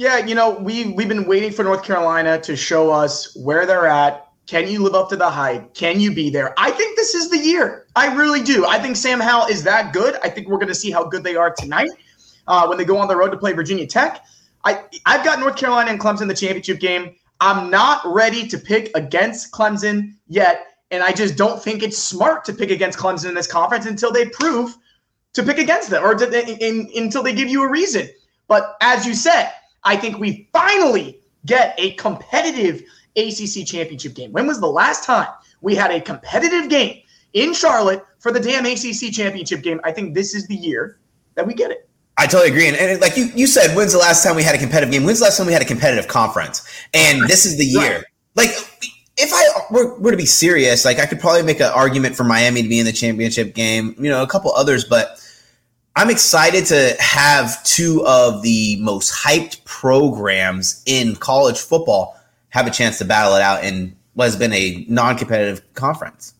Yeah, 0.00 0.16
you 0.24 0.34
know, 0.34 0.52
we 0.52 0.92
we've 0.92 1.08
been 1.08 1.26
waiting 1.26 1.52
for 1.52 1.62
North 1.62 1.84
Carolina 1.84 2.40
to 2.40 2.56
show 2.56 2.90
us 2.90 3.36
where 3.36 3.66
they're 3.66 3.86
at. 3.86 4.28
Can 4.46 4.66
you 4.66 4.82
live 4.82 4.94
up 4.94 5.10
to 5.10 5.16
the 5.16 5.28
hype? 5.28 5.74
Can 5.74 6.00
you 6.00 6.10
be 6.10 6.30
there? 6.30 6.54
I 6.56 6.70
think 6.70 6.96
this 6.96 7.14
is 7.14 7.28
the 7.28 7.36
year. 7.36 7.86
I 7.96 8.16
really 8.16 8.42
do. 8.42 8.64
I 8.64 8.78
think 8.78 8.96
Sam 8.96 9.20
Howell 9.20 9.48
is 9.48 9.62
that 9.64 9.92
good. 9.92 10.16
I 10.22 10.30
think 10.30 10.48
we're 10.48 10.56
going 10.56 10.68
to 10.68 10.74
see 10.74 10.90
how 10.90 11.04
good 11.04 11.22
they 11.22 11.36
are 11.36 11.50
tonight 11.50 11.90
uh, 12.46 12.66
when 12.66 12.78
they 12.78 12.84
go 12.86 12.96
on 12.96 13.08
the 13.08 13.16
road 13.16 13.28
to 13.32 13.36
play 13.36 13.52
Virginia 13.52 13.86
Tech. 13.86 14.24
I 14.64 14.84
I've 15.04 15.22
got 15.22 15.38
North 15.38 15.56
Carolina 15.56 15.90
and 15.90 16.00
Clemson 16.00 16.22
in 16.22 16.28
the 16.28 16.34
championship 16.34 16.80
game. 16.80 17.14
I'm 17.42 17.68
not 17.68 18.00
ready 18.06 18.48
to 18.48 18.56
pick 18.56 18.96
against 18.96 19.52
Clemson 19.52 20.14
yet. 20.28 20.78
And 20.90 21.02
I 21.02 21.12
just 21.12 21.36
don't 21.36 21.62
think 21.62 21.82
it's 21.82 21.98
smart 21.98 22.46
to 22.46 22.54
pick 22.54 22.70
against 22.70 22.98
Clemson 22.98 23.28
in 23.28 23.34
this 23.34 23.46
conference 23.46 23.84
until 23.84 24.12
they 24.12 24.24
prove 24.30 24.74
to 25.34 25.42
pick 25.42 25.58
against 25.58 25.90
them 25.90 26.02
or 26.02 26.14
to, 26.14 26.50
in, 26.50 26.56
in, 26.56 27.04
until 27.04 27.22
they 27.22 27.34
give 27.34 27.50
you 27.50 27.62
a 27.64 27.68
reason. 27.68 28.08
But 28.48 28.78
as 28.80 29.04
you 29.04 29.12
said, 29.12 29.52
I 29.84 29.96
think 29.96 30.18
we 30.18 30.48
finally 30.52 31.20
get 31.46 31.74
a 31.78 31.92
competitive 31.92 32.82
ACC 33.16 33.66
championship 33.66 34.14
game. 34.14 34.32
When 34.32 34.46
was 34.46 34.60
the 34.60 34.66
last 34.66 35.04
time 35.04 35.28
we 35.60 35.74
had 35.74 35.90
a 35.90 36.00
competitive 36.00 36.68
game 36.68 37.00
in 37.32 37.54
Charlotte 37.54 38.04
for 38.18 38.32
the 38.32 38.40
damn 38.40 38.66
ACC 38.66 39.12
championship 39.12 39.62
game? 39.62 39.80
I 39.84 39.92
think 39.92 40.14
this 40.14 40.34
is 40.34 40.46
the 40.46 40.56
year 40.56 40.98
that 41.34 41.46
we 41.46 41.54
get 41.54 41.70
it. 41.70 41.88
I 42.18 42.26
totally 42.26 42.50
agree. 42.50 42.68
And, 42.68 42.76
and, 42.76 43.00
like 43.00 43.16
you, 43.16 43.30
you 43.34 43.46
said, 43.46 43.74
when's 43.74 43.92
the 43.92 43.98
last 43.98 44.22
time 44.22 44.36
we 44.36 44.42
had 44.42 44.54
a 44.54 44.58
competitive 44.58 44.92
game? 44.92 45.04
When's 45.04 45.20
the 45.20 45.24
last 45.24 45.38
time 45.38 45.46
we 45.46 45.54
had 45.54 45.62
a 45.62 45.66
competitive 45.66 46.06
conference? 46.06 46.68
And 46.92 47.22
this 47.22 47.46
is 47.46 47.56
the 47.56 47.64
year. 47.64 48.04
Like, 48.34 48.50
if 49.16 49.30
I 49.32 49.72
were, 49.72 49.98
were, 49.98 50.10
to 50.10 50.16
be 50.16 50.26
serious, 50.26 50.84
like 50.84 50.98
I 50.98 51.06
could 51.06 51.18
probably 51.18 51.42
make 51.42 51.60
an 51.60 51.72
argument 51.74 52.16
for 52.16 52.24
Miami 52.24 52.62
to 52.62 52.68
be 52.68 52.78
in 52.78 52.84
the 52.84 52.92
championship 52.92 53.54
game, 53.54 53.94
you 53.98 54.10
know, 54.10 54.22
a 54.22 54.26
couple 54.26 54.52
others, 54.52 54.84
but 54.84 55.18
I'm 55.96 56.10
excited 56.10 56.66
to 56.66 56.96
have 57.00 57.62
two 57.64 58.04
of 58.06 58.42
the 58.42 58.76
most 58.80 59.12
hyped 59.12 59.64
programs 59.64 60.82
in 60.86 61.16
college 61.16 61.58
football 61.58 62.16
have 62.50 62.66
a 62.66 62.70
chance 62.70 62.98
to 62.98 63.04
battle 63.04 63.34
it 63.34 63.42
out 63.42 63.64
in 63.64 63.96
what 64.14 64.24
has 64.24 64.36
been 64.36 64.52
a 64.52 64.84
non 64.88 65.16
competitive 65.16 65.62
conference. 65.74 66.34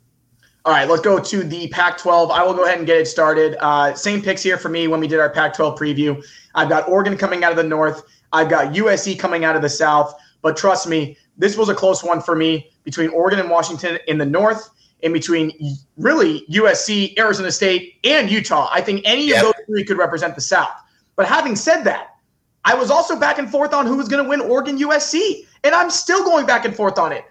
All 0.65 0.73
right, 0.73 0.89
let's 0.89 1.03
go 1.03 1.19
to 1.19 1.43
the 1.43 1.69
Pac 1.69 1.99
12. 1.99 2.31
I 2.31 2.43
will 2.45 2.55
go 2.55 2.65
ahead 2.65 2.79
and 2.79 2.87
get 2.87 2.99
it 2.99 3.07
started. 3.07 3.57
Uh, 3.61 3.95
same 3.95 4.21
picks 4.21 4.43
here 4.43 4.59
for 4.59 4.69
me 4.69 4.89
when 4.89 5.01
we 5.01 5.09
did 5.09 5.19
our 5.19 5.31
Pac 5.31 5.55
12 5.55 5.79
preview. 5.79 6.25
I've 6.55 6.69
got 6.69 6.89
Oregon 6.89 7.17
coming 7.17 7.45
out 7.45 7.51
of 7.51 7.57
the 7.57 7.65
north, 7.65 8.03
I've 8.33 8.49
got 8.49 8.75
USC 8.75 9.19
coming 9.19 9.45
out 9.45 9.57
of 9.57 9.63
the 9.63 9.69
south. 9.69 10.15
But 10.43 10.57
trust 10.57 10.87
me, 10.87 11.17
this 11.37 11.57
was 11.57 11.69
a 11.69 11.75
close 11.75 12.05
one 12.05 12.21
for 12.21 12.37
me 12.37 12.71
between 12.85 13.11
Oregon 13.11 13.41
and 13.41 13.51
Washington 13.51 13.99
in 14.07 14.19
the 14.19 14.27
north, 14.27 14.71
and 15.03 15.13
between 15.13 15.53
really 15.97 16.47
USC, 16.51 17.19
Arizona 17.19 17.51
State, 17.51 17.99
and 18.05 18.31
Utah. 18.31 18.69
I 18.73 18.81
think 18.81 19.03
any 19.05 19.29
yep. 19.29 19.39
of 19.39 19.43
those 19.45 19.67
three 19.67 19.85
could 19.85 19.99
represent 19.99 20.35
the 20.35 20.41
South. 20.41 20.77
But 21.17 21.27
having 21.27 21.57
said 21.57 21.83
that, 21.85 22.17
I 22.65 22.75
was 22.75 22.91
also 22.91 23.19
back 23.19 23.39
and 23.39 23.51
forth 23.51 23.73
on 23.73 23.87
who 23.87 23.97
was 23.97 24.09
going 24.09 24.23
to 24.23 24.29
win 24.29 24.41
Oregon 24.41 24.79
USC, 24.79 25.47
and 25.65 25.75
I'm 25.75 25.91
still 25.91 26.25
going 26.25 26.47
back 26.47 26.65
and 26.65 26.75
forth 26.75 26.99
on 26.99 27.13
it. 27.13 27.25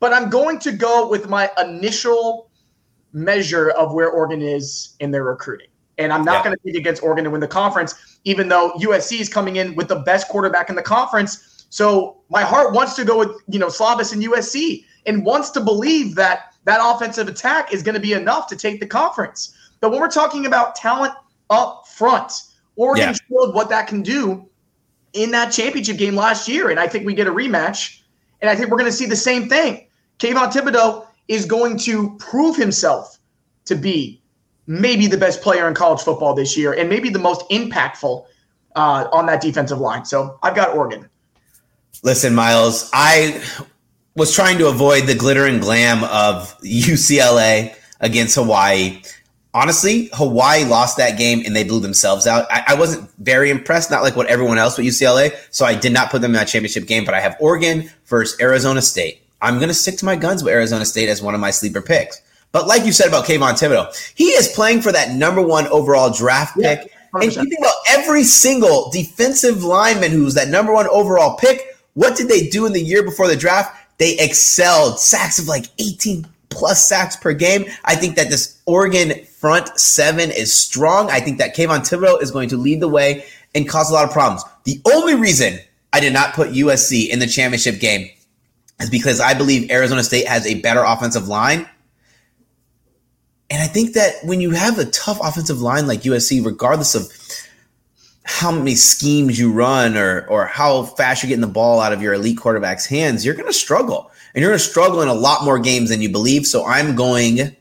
But 0.00 0.12
I'm 0.12 0.28
going 0.28 0.58
to 0.60 0.72
go 0.72 1.08
with 1.08 1.28
my 1.28 1.50
initial 1.58 2.50
measure 3.12 3.70
of 3.70 3.94
where 3.94 4.10
Oregon 4.10 4.42
is 4.42 4.94
in 5.00 5.10
their 5.10 5.24
recruiting. 5.24 5.68
And 5.98 6.12
I'm 6.12 6.24
not 6.24 6.44
going 6.44 6.54
to 6.54 6.62
pick 6.62 6.76
against 6.76 7.02
Oregon 7.02 7.24
to 7.24 7.30
win 7.30 7.40
the 7.40 7.48
conference, 7.48 8.18
even 8.24 8.48
though 8.48 8.72
USC 8.72 9.20
is 9.20 9.30
coming 9.30 9.56
in 9.56 9.74
with 9.74 9.88
the 9.88 9.96
best 9.96 10.28
quarterback 10.28 10.68
in 10.68 10.76
the 10.76 10.82
conference. 10.82 11.66
So 11.70 12.18
my 12.28 12.42
heart 12.42 12.74
wants 12.74 12.94
to 12.96 13.04
go 13.04 13.18
with, 13.18 13.30
you 13.48 13.58
know, 13.58 13.68
Slovis 13.68 14.12
and 14.12 14.22
USC 14.22 14.84
and 15.06 15.24
wants 15.24 15.50
to 15.50 15.60
believe 15.60 16.14
that 16.16 16.54
that 16.64 16.80
offensive 16.82 17.28
attack 17.28 17.72
is 17.72 17.82
going 17.82 17.94
to 17.94 18.00
be 18.00 18.12
enough 18.12 18.48
to 18.48 18.56
take 18.56 18.80
the 18.80 18.86
conference. 18.86 19.54
But 19.80 19.90
when 19.90 20.00
we're 20.00 20.08
talking 20.08 20.46
about 20.46 20.74
talent 20.74 21.14
up 21.48 21.86
front, 21.88 22.32
Oregon 22.76 23.10
yeah. 23.10 23.14
showed 23.14 23.54
what 23.54 23.68
that 23.68 23.86
can 23.86 24.02
do 24.02 24.48
in 25.12 25.30
that 25.30 25.50
championship 25.50 25.96
game 25.96 26.14
last 26.14 26.48
year. 26.48 26.70
And 26.70 26.78
I 26.78 26.88
think 26.88 27.06
we 27.06 27.14
get 27.14 27.26
a 27.26 27.32
rematch. 27.32 28.00
And 28.40 28.50
I 28.50 28.56
think 28.56 28.70
we're 28.70 28.78
going 28.78 28.90
to 28.90 28.96
see 28.96 29.06
the 29.06 29.16
same 29.16 29.48
thing. 29.48 29.86
Kayvon 30.18 30.52
Thibodeaux 30.52 31.06
is 31.28 31.46
going 31.46 31.78
to 31.78 32.16
prove 32.18 32.56
himself 32.56 33.18
to 33.64 33.74
be 33.74 34.20
maybe 34.66 35.06
the 35.06 35.16
best 35.16 35.42
player 35.42 35.68
in 35.68 35.74
college 35.74 36.00
football 36.00 36.34
this 36.34 36.56
year 36.56 36.72
and 36.72 36.88
maybe 36.88 37.08
the 37.08 37.18
most 37.18 37.48
impactful 37.50 38.24
uh, 38.74 39.08
on 39.12 39.26
that 39.26 39.40
defensive 39.40 39.78
line. 39.78 40.04
So 40.04 40.38
I've 40.42 40.54
got 40.54 40.76
Oregon. 40.76 41.08
Listen, 42.02 42.34
Miles, 42.34 42.90
I 42.92 43.42
was 44.16 44.34
trying 44.34 44.58
to 44.58 44.68
avoid 44.68 45.06
the 45.06 45.14
glitter 45.14 45.44
and 45.46 45.60
glam 45.60 46.02
of 46.04 46.58
UCLA 46.62 47.74
against 48.00 48.34
Hawaii. 48.34 49.02
Honestly, 49.52 50.10
Hawaii 50.14 50.64
lost 50.64 50.96
that 50.96 51.16
game 51.16 51.42
and 51.46 51.54
they 51.54 51.64
blew 51.64 51.80
themselves 51.80 52.26
out. 52.26 52.46
I, 52.50 52.64
I, 52.68 52.74
wasn't 52.74 53.10
very 53.18 53.50
impressed, 53.50 53.90
not 53.90 54.02
like 54.02 54.16
what 54.16 54.26
everyone 54.26 54.58
else 54.58 54.76
with 54.76 54.86
UCLA. 54.86 55.34
So 55.50 55.64
I 55.64 55.74
did 55.74 55.92
not 55.92 56.10
put 56.10 56.20
them 56.20 56.32
in 56.32 56.34
that 56.34 56.48
championship 56.48 56.86
game, 56.86 57.04
but 57.04 57.14
I 57.14 57.20
have 57.20 57.36
Oregon 57.40 57.90
versus 58.06 58.38
Arizona 58.40 58.82
State. 58.82 59.22
I'm 59.40 59.56
going 59.56 59.68
to 59.68 59.74
stick 59.74 59.96
to 59.98 60.04
my 60.04 60.16
guns 60.16 60.42
with 60.42 60.52
Arizona 60.52 60.84
State 60.84 61.08
as 61.08 61.22
one 61.22 61.34
of 61.34 61.40
my 61.40 61.50
sleeper 61.50 61.80
picks. 61.80 62.20
But 62.52 62.66
like 62.66 62.84
you 62.84 62.92
said 62.92 63.08
about 63.08 63.26
Kayvon 63.26 63.52
Thibodeaux, 63.52 64.12
he 64.14 64.28
is 64.28 64.48
playing 64.48 64.80
for 64.80 64.92
that 64.92 65.14
number 65.14 65.42
one 65.42 65.66
overall 65.68 66.10
draft 66.10 66.58
pick. 66.58 66.92
And 67.14 67.24
you 67.24 67.30
think 67.30 67.58
about 67.58 67.74
every 67.88 68.24
single 68.24 68.90
defensive 68.90 69.62
lineman 69.62 70.10
who's 70.10 70.34
that 70.34 70.48
number 70.48 70.72
one 70.72 70.86
overall 70.88 71.36
pick, 71.36 71.76
what 71.94 72.16
did 72.16 72.28
they 72.28 72.46
do 72.48 72.66
in 72.66 72.72
the 72.72 72.80
year 72.80 73.02
before 73.02 73.26
the 73.26 73.36
draft? 73.36 73.74
They 73.98 74.16
excelled 74.18 75.00
sacks 75.00 75.38
of 75.38 75.48
like 75.48 75.66
18 75.78 76.26
plus 76.48 76.88
sacks 76.88 77.16
per 77.16 77.32
game. 77.32 77.64
I 77.84 77.96
think 77.96 78.16
that 78.16 78.28
this 78.28 78.60
Oregon 78.66 79.24
front 79.24 79.78
seven 79.78 80.30
is 80.30 80.54
strong. 80.54 81.10
I 81.10 81.20
think 81.20 81.38
that 81.38 81.56
Kayvon 81.56 81.80
Thibodeaux 81.80 82.22
is 82.22 82.30
going 82.30 82.48
to 82.50 82.56
lead 82.56 82.80
the 82.80 82.88
way 82.88 83.24
and 83.54 83.68
cause 83.68 83.90
a 83.90 83.94
lot 83.94 84.04
of 84.04 84.10
problems. 84.10 84.44
The 84.64 84.80
only 84.92 85.14
reason 85.14 85.58
I 85.92 86.00
did 86.00 86.12
not 86.12 86.34
put 86.34 86.50
USC 86.50 87.08
in 87.08 87.18
the 87.18 87.26
championship 87.26 87.80
game 87.80 88.10
is 88.80 88.90
because 88.90 89.20
I 89.20 89.34
believe 89.34 89.70
Arizona 89.70 90.04
State 90.04 90.26
has 90.26 90.46
a 90.46 90.60
better 90.60 90.82
offensive 90.82 91.28
line. 91.28 91.68
And 93.48 93.62
I 93.62 93.66
think 93.66 93.94
that 93.94 94.14
when 94.24 94.40
you 94.40 94.50
have 94.50 94.78
a 94.78 94.86
tough 94.86 95.18
offensive 95.22 95.60
line 95.60 95.86
like 95.86 96.02
USC, 96.02 96.44
regardless 96.44 96.94
of 96.94 97.10
how 98.26 98.50
many 98.50 98.74
schemes 98.74 99.38
you 99.38 99.52
run 99.52 99.96
or 99.96 100.26
or 100.26 100.46
how 100.46 100.82
fast 100.82 101.22
you're 101.22 101.28
getting 101.28 101.40
the 101.40 101.46
ball 101.46 101.80
out 101.80 101.92
of 101.92 102.02
your 102.02 102.14
elite 102.14 102.38
quarterback's 102.38 102.84
hands, 102.84 103.24
you're 103.24 103.34
going 103.34 103.46
to 103.46 103.52
struggle. 103.52 104.10
And 104.34 104.42
you're 104.42 104.50
going 104.50 104.58
to 104.58 104.64
struggle 104.64 105.00
in 105.00 105.08
a 105.08 105.14
lot 105.14 105.44
more 105.44 105.58
games 105.58 105.88
than 105.88 106.02
you 106.02 106.10
believe. 106.10 106.44
So 106.44 106.66
I'm 106.66 106.94
going 106.94 107.56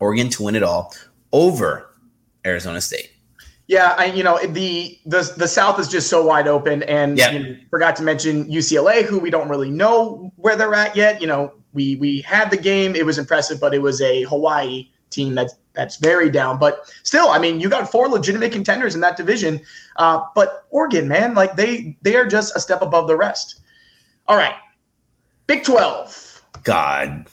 Oregon 0.00 0.28
to 0.30 0.42
win 0.42 0.56
it 0.56 0.62
all 0.62 0.92
over 1.32 1.94
Arizona 2.44 2.80
State. 2.80 3.12
Yeah, 3.68 3.94
I, 3.96 4.06
you 4.06 4.22
know 4.22 4.38
the 4.44 4.98
the 5.06 5.32
the 5.36 5.46
South 5.46 5.78
is 5.78 5.88
just 5.88 6.08
so 6.08 6.24
wide 6.24 6.48
open, 6.48 6.82
and 6.84 7.16
yep. 7.16 7.32
you 7.32 7.38
know, 7.38 7.56
forgot 7.70 7.94
to 7.96 8.02
mention 8.02 8.46
UCLA, 8.46 9.04
who 9.04 9.18
we 9.18 9.30
don't 9.30 9.48
really 9.48 9.70
know 9.70 10.32
where 10.36 10.56
they're 10.56 10.74
at 10.74 10.96
yet. 10.96 11.20
You 11.20 11.26
know, 11.26 11.52
we 11.72 11.96
we 11.96 12.22
had 12.22 12.50
the 12.50 12.56
game; 12.56 12.96
it 12.96 13.06
was 13.06 13.18
impressive, 13.18 13.60
but 13.60 13.74
it 13.74 13.82
was 13.82 14.00
a 14.00 14.22
Hawaii 14.22 14.88
team 15.10 15.34
that's 15.34 15.54
that's 15.74 15.96
very 15.96 16.28
down. 16.30 16.58
But 16.58 16.92
still, 17.04 17.28
I 17.28 17.38
mean, 17.38 17.60
you 17.60 17.68
got 17.68 17.90
four 17.90 18.08
legitimate 18.08 18.52
contenders 18.52 18.94
in 18.94 19.00
that 19.02 19.16
division. 19.16 19.60
Uh, 19.96 20.22
but 20.34 20.66
Oregon, 20.70 21.08
man, 21.08 21.34
like 21.34 21.56
they 21.56 21.96
they 22.02 22.16
are 22.16 22.26
just 22.26 22.56
a 22.56 22.60
step 22.60 22.82
above 22.82 23.06
the 23.06 23.16
rest. 23.16 23.60
All 24.26 24.36
right, 24.36 24.54
Big 25.46 25.64
Twelve. 25.64 26.42
God, 26.64 27.26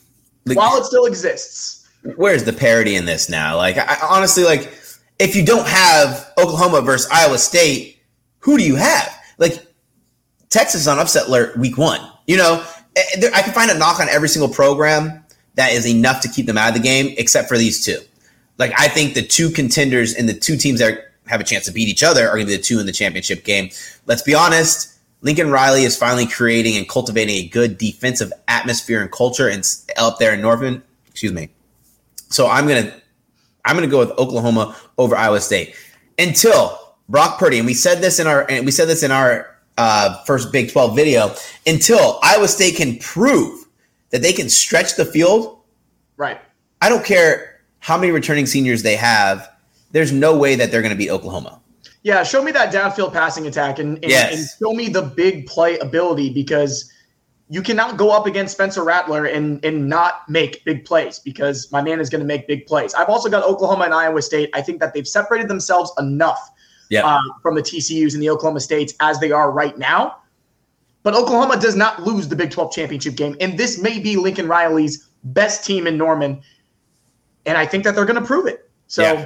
while 0.45 0.77
it 0.77 0.85
still 0.85 1.05
exists, 1.05 1.89
where's 2.15 2.43
the 2.43 2.53
parity 2.53 2.95
in 2.95 3.05
this 3.05 3.29
now? 3.29 3.57
Like, 3.57 3.77
I, 3.77 3.97
honestly, 4.07 4.43
like 4.43 4.71
if 5.19 5.35
you 5.35 5.45
don't 5.45 5.67
have 5.67 6.31
Oklahoma 6.37 6.81
versus 6.81 7.09
Iowa 7.11 7.37
State, 7.37 7.99
who 8.39 8.57
do 8.57 8.63
you 8.63 8.75
have? 8.75 9.17
Like 9.37 9.65
Texas 10.49 10.87
on 10.87 10.99
upset 10.99 11.27
alert 11.27 11.57
week 11.57 11.77
one. 11.77 11.99
You 12.27 12.37
know, 12.37 12.63
eh, 12.95 13.29
I 13.33 13.41
can 13.41 13.53
find 13.53 13.71
a 13.71 13.77
knock 13.77 13.99
on 13.99 14.07
every 14.09 14.29
single 14.29 14.49
program 14.49 15.24
that 15.55 15.71
is 15.71 15.87
enough 15.87 16.21
to 16.21 16.29
keep 16.29 16.45
them 16.45 16.57
out 16.57 16.69
of 16.69 16.75
the 16.75 16.81
game, 16.81 17.13
except 17.17 17.47
for 17.47 17.57
these 17.57 17.83
two. 17.83 17.99
Like 18.57 18.73
I 18.77 18.87
think 18.87 19.13
the 19.13 19.21
two 19.21 19.49
contenders 19.49 20.13
and 20.13 20.29
the 20.29 20.33
two 20.33 20.57
teams 20.57 20.79
that 20.79 21.11
have 21.27 21.41
a 21.41 21.43
chance 21.43 21.65
to 21.65 21.71
beat 21.71 21.87
each 21.87 22.03
other 22.03 22.27
are 22.27 22.35
going 22.35 22.45
to 22.45 22.51
be 22.51 22.57
the 22.57 22.63
two 22.63 22.79
in 22.79 22.85
the 22.85 22.91
championship 22.91 23.43
game. 23.43 23.69
Let's 24.05 24.21
be 24.21 24.35
honest. 24.35 24.91
Lincoln 25.21 25.49
Riley 25.49 25.83
is 25.83 25.97
finally 25.97 26.27
creating 26.27 26.77
and 26.77 26.87
cultivating 26.87 27.37
a 27.37 27.47
good 27.47 27.77
defensive 27.77 28.31
atmosphere 28.47 29.01
and 29.01 29.11
culture 29.11 29.49
and 29.49 29.67
up 29.97 30.19
there 30.19 30.33
in 30.33 30.41
Northern. 30.41 30.83
Excuse 31.07 31.33
me. 31.33 31.49
So 32.29 32.47
I'm 32.47 32.67
gonna 32.67 32.93
I'm 33.65 33.77
to 33.77 33.87
go 33.87 33.99
with 33.99 34.11
Oklahoma 34.11 34.75
over 34.97 35.15
Iowa 35.15 35.41
State 35.41 35.75
until 36.19 36.95
Brock 37.09 37.39
Purdy, 37.39 37.57
and 37.57 37.65
we 37.65 37.73
said 37.73 38.01
this 38.01 38.19
in 38.19 38.27
our 38.27 38.49
and 38.49 38.65
we 38.65 38.71
said 38.71 38.87
this 38.87 39.03
in 39.03 39.11
our 39.11 39.57
uh, 39.77 40.23
first 40.23 40.51
Big 40.51 40.71
12 40.71 40.95
video, 40.95 41.33
until 41.65 42.19
Iowa 42.21 42.47
State 42.47 42.75
can 42.75 42.97
prove 42.99 43.64
that 44.11 44.21
they 44.21 44.33
can 44.33 44.49
stretch 44.49 44.95
the 44.95 45.05
field. 45.05 45.61
Right. 46.17 46.39
I 46.81 46.89
don't 46.89 47.05
care 47.05 47.61
how 47.79 47.97
many 47.97 48.11
returning 48.11 48.45
seniors 48.45 48.83
they 48.83 48.95
have. 48.95 49.49
There's 49.91 50.11
no 50.11 50.37
way 50.37 50.55
that 50.55 50.71
they're 50.71 50.81
going 50.81 50.93
to 50.93 50.97
beat 50.97 51.09
Oklahoma. 51.09 51.61
Yeah, 52.03 52.21
show 52.23 52.43
me 52.43 52.51
that 52.51 52.71
downfield 52.71 53.13
passing 53.13 53.47
attack 53.47 53.79
and, 53.79 53.95
and, 53.95 54.11
yes. 54.11 54.37
and 54.37 54.47
show 54.59 54.73
me 54.75 54.89
the 54.89 55.01
big 55.01 55.47
play 55.47 55.79
ability 55.79 56.31
because 56.31 56.91
you 57.49 57.61
cannot 57.61 57.97
go 57.97 58.11
up 58.11 58.25
against 58.25 58.53
Spencer 58.53 58.83
Rattler 58.83 59.25
and 59.25 59.63
and 59.63 59.87
not 59.87 60.27
make 60.29 60.63
big 60.65 60.85
plays 60.85 61.19
because 61.19 61.71
my 61.71 61.81
man 61.81 61.99
is 61.99 62.09
going 62.09 62.21
to 62.21 62.25
make 62.25 62.47
big 62.47 62.65
plays. 62.65 62.93
I've 62.93 63.09
also 63.09 63.29
got 63.29 63.43
Oklahoma 63.43 63.85
and 63.85 63.93
Iowa 63.93 64.21
State. 64.21 64.49
I 64.53 64.61
think 64.61 64.79
that 64.81 64.93
they've 64.93 65.07
separated 65.07 65.47
themselves 65.47 65.91
enough 65.97 66.51
yep. 66.89 67.05
uh, 67.05 67.19
from 67.41 67.55
the 67.55 67.61
TCU's 67.61 68.13
and 68.13 68.21
the 68.21 68.29
Oklahoma 68.29 68.59
States 68.59 68.93
as 68.99 69.19
they 69.19 69.31
are 69.31 69.51
right 69.51 69.77
now. 69.77 70.17
But 71.05 71.13
Oklahoma 71.13 71.57
does 71.57 71.75
not 71.75 72.01
lose 72.01 72.27
the 72.29 72.35
Big 72.35 72.49
12 72.49 72.71
championship 72.73 73.15
game, 73.15 73.37
and 73.39 73.59
this 73.59 73.79
may 73.79 73.99
be 73.99 74.15
Lincoln 74.15 74.47
Riley's 74.47 75.07
best 75.23 75.63
team 75.63 75.85
in 75.85 75.99
Norman, 75.99 76.41
and 77.45 77.59
I 77.59 77.67
think 77.67 77.83
that 77.83 77.93
they're 77.93 78.05
going 78.05 78.19
to 78.19 78.25
prove 78.25 78.47
it. 78.47 78.67
So, 78.87 79.03
yeah. 79.03 79.25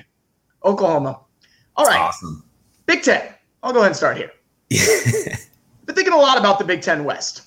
Oklahoma. 0.66 1.22
All 1.78 1.86
right, 1.86 1.98
awesome. 1.98 2.44
Big 2.86 3.02
Ten. 3.02 3.34
I'll 3.64 3.72
go 3.72 3.80
ahead 3.80 3.92
and 3.92 3.96
start 3.96 4.18
here. 4.18 4.30
Been 4.70 5.96
thinking 5.96 6.12
a 6.12 6.18
lot 6.18 6.38
about 6.38 6.60
the 6.60 6.66
Big 6.66 6.82
Ten 6.82 7.06
West. 7.06 7.44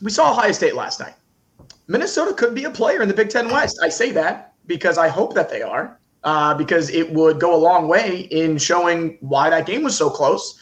we 0.00 0.12
saw 0.12 0.30
Ohio 0.30 0.52
State 0.52 0.76
last 0.76 1.00
night. 1.00 1.14
Minnesota 1.88 2.34
could 2.34 2.54
be 2.54 2.62
a 2.62 2.70
player 2.70 3.02
in 3.02 3.08
the 3.08 3.14
Big 3.14 3.28
Ten 3.28 3.50
West. 3.50 3.80
I 3.82 3.88
say 3.88 4.12
that 4.12 4.54
because 4.68 4.98
I 4.98 5.08
hope 5.08 5.34
that 5.34 5.50
they 5.50 5.62
are, 5.62 5.98
uh, 6.22 6.54
because 6.54 6.90
it 6.90 7.12
would 7.12 7.40
go 7.40 7.56
a 7.56 7.58
long 7.58 7.88
way 7.88 8.20
in 8.30 8.56
showing 8.56 9.18
why 9.20 9.50
that 9.50 9.66
game 9.66 9.82
was 9.82 9.98
so 9.98 10.08
close 10.08 10.60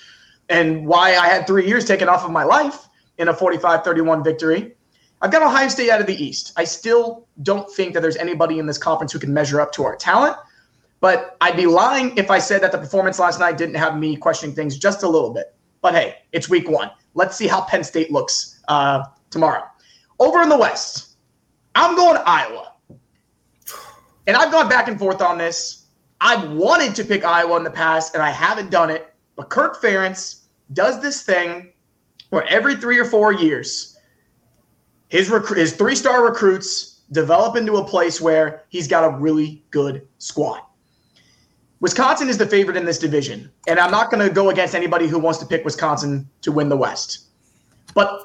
and 0.50 0.84
why 0.84 1.14
I 1.14 1.28
had 1.28 1.46
three 1.46 1.66
years 1.66 1.86
taken 1.86 2.08
off 2.08 2.24
of 2.24 2.30
my 2.30 2.44
life 2.44 2.88
in 3.16 3.28
a 3.28 3.34
45 3.34 3.82
31 3.82 4.22
victory. 4.22 4.74
I've 5.22 5.30
got 5.30 5.42
Ohio 5.42 5.68
State 5.68 5.90
out 5.90 6.00
of 6.00 6.06
the 6.06 6.22
East. 6.22 6.52
I 6.56 6.64
still 6.64 7.26
don't 7.42 7.70
think 7.70 7.94
that 7.94 8.00
there's 8.00 8.16
anybody 8.16 8.58
in 8.58 8.66
this 8.66 8.78
conference 8.78 9.12
who 9.12 9.18
can 9.18 9.32
measure 9.32 9.60
up 9.60 9.72
to 9.72 9.84
our 9.84 9.94
talent, 9.96 10.36
but 11.00 11.36
I'd 11.40 11.56
be 11.56 11.66
lying 11.66 12.16
if 12.16 12.30
I 12.30 12.38
said 12.38 12.62
that 12.62 12.72
the 12.72 12.78
performance 12.78 13.18
last 13.18 13.38
night 13.38 13.56
didn't 13.56 13.76
have 13.76 13.96
me 13.96 14.16
questioning 14.16 14.54
things 14.54 14.76
just 14.76 15.02
a 15.02 15.08
little 15.08 15.30
bit. 15.30 15.54
But 15.82 15.94
hey, 15.94 16.16
it's 16.32 16.48
week 16.48 16.68
one. 16.68 16.90
Let's 17.14 17.36
see 17.36 17.46
how 17.46 17.62
Penn 17.62 17.84
State 17.84 18.10
looks 18.10 18.60
uh, 18.68 19.04
tomorrow. 19.30 19.64
Over 20.18 20.42
in 20.42 20.48
the 20.48 20.58
West, 20.58 21.16
I'm 21.74 21.96
going 21.96 22.16
to 22.16 22.28
Iowa. 22.28 22.72
And 24.26 24.36
I've 24.36 24.52
gone 24.52 24.68
back 24.68 24.88
and 24.88 24.98
forth 24.98 25.22
on 25.22 25.38
this. 25.38 25.86
I've 26.20 26.50
wanted 26.50 26.94
to 26.96 27.04
pick 27.04 27.24
Iowa 27.24 27.56
in 27.56 27.64
the 27.64 27.70
past, 27.70 28.14
and 28.14 28.22
I 28.22 28.30
haven't 28.30 28.70
done 28.70 28.90
it. 28.90 29.12
But 29.36 29.48
Kirk 29.48 29.80
Ferentz 29.80 30.39
does 30.72 31.00
this 31.00 31.22
thing 31.22 31.72
where 32.30 32.44
every 32.48 32.76
three 32.76 32.98
or 32.98 33.04
four 33.04 33.32
years, 33.32 33.98
his 35.08 35.28
his 35.28 35.74
three 35.74 35.94
star 35.94 36.24
recruits 36.24 37.00
develop 37.12 37.56
into 37.56 37.76
a 37.76 37.84
place 37.84 38.20
where 38.20 38.64
he's 38.68 38.86
got 38.86 39.04
a 39.04 39.16
really 39.16 39.64
good 39.70 40.06
squad. 40.18 40.60
Wisconsin 41.80 42.28
is 42.28 42.38
the 42.38 42.46
favorite 42.46 42.76
in 42.76 42.84
this 42.84 42.98
division, 42.98 43.50
and 43.66 43.78
I'm 43.78 43.90
not 43.90 44.10
going 44.10 44.26
to 44.26 44.32
go 44.32 44.50
against 44.50 44.74
anybody 44.74 45.08
who 45.08 45.18
wants 45.18 45.38
to 45.40 45.46
pick 45.46 45.64
Wisconsin 45.64 46.28
to 46.42 46.52
win 46.52 46.68
the 46.68 46.76
West. 46.76 47.26
But 47.94 48.22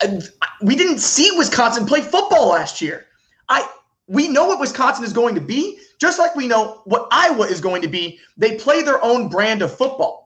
uh, 0.00 0.20
we 0.62 0.76
didn't 0.76 0.98
see 0.98 1.30
Wisconsin 1.36 1.86
play 1.86 2.00
football 2.00 2.48
last 2.48 2.80
year. 2.80 3.06
I 3.48 3.68
we 4.06 4.28
know 4.28 4.46
what 4.46 4.60
Wisconsin 4.60 5.04
is 5.04 5.12
going 5.12 5.34
to 5.34 5.40
be, 5.40 5.78
just 5.98 6.18
like 6.18 6.36
we 6.36 6.46
know 6.46 6.82
what 6.84 7.08
Iowa 7.10 7.46
is 7.46 7.60
going 7.60 7.82
to 7.82 7.88
be. 7.88 8.18
They 8.36 8.56
play 8.56 8.82
their 8.82 9.02
own 9.02 9.28
brand 9.28 9.62
of 9.62 9.76
football. 9.76 10.23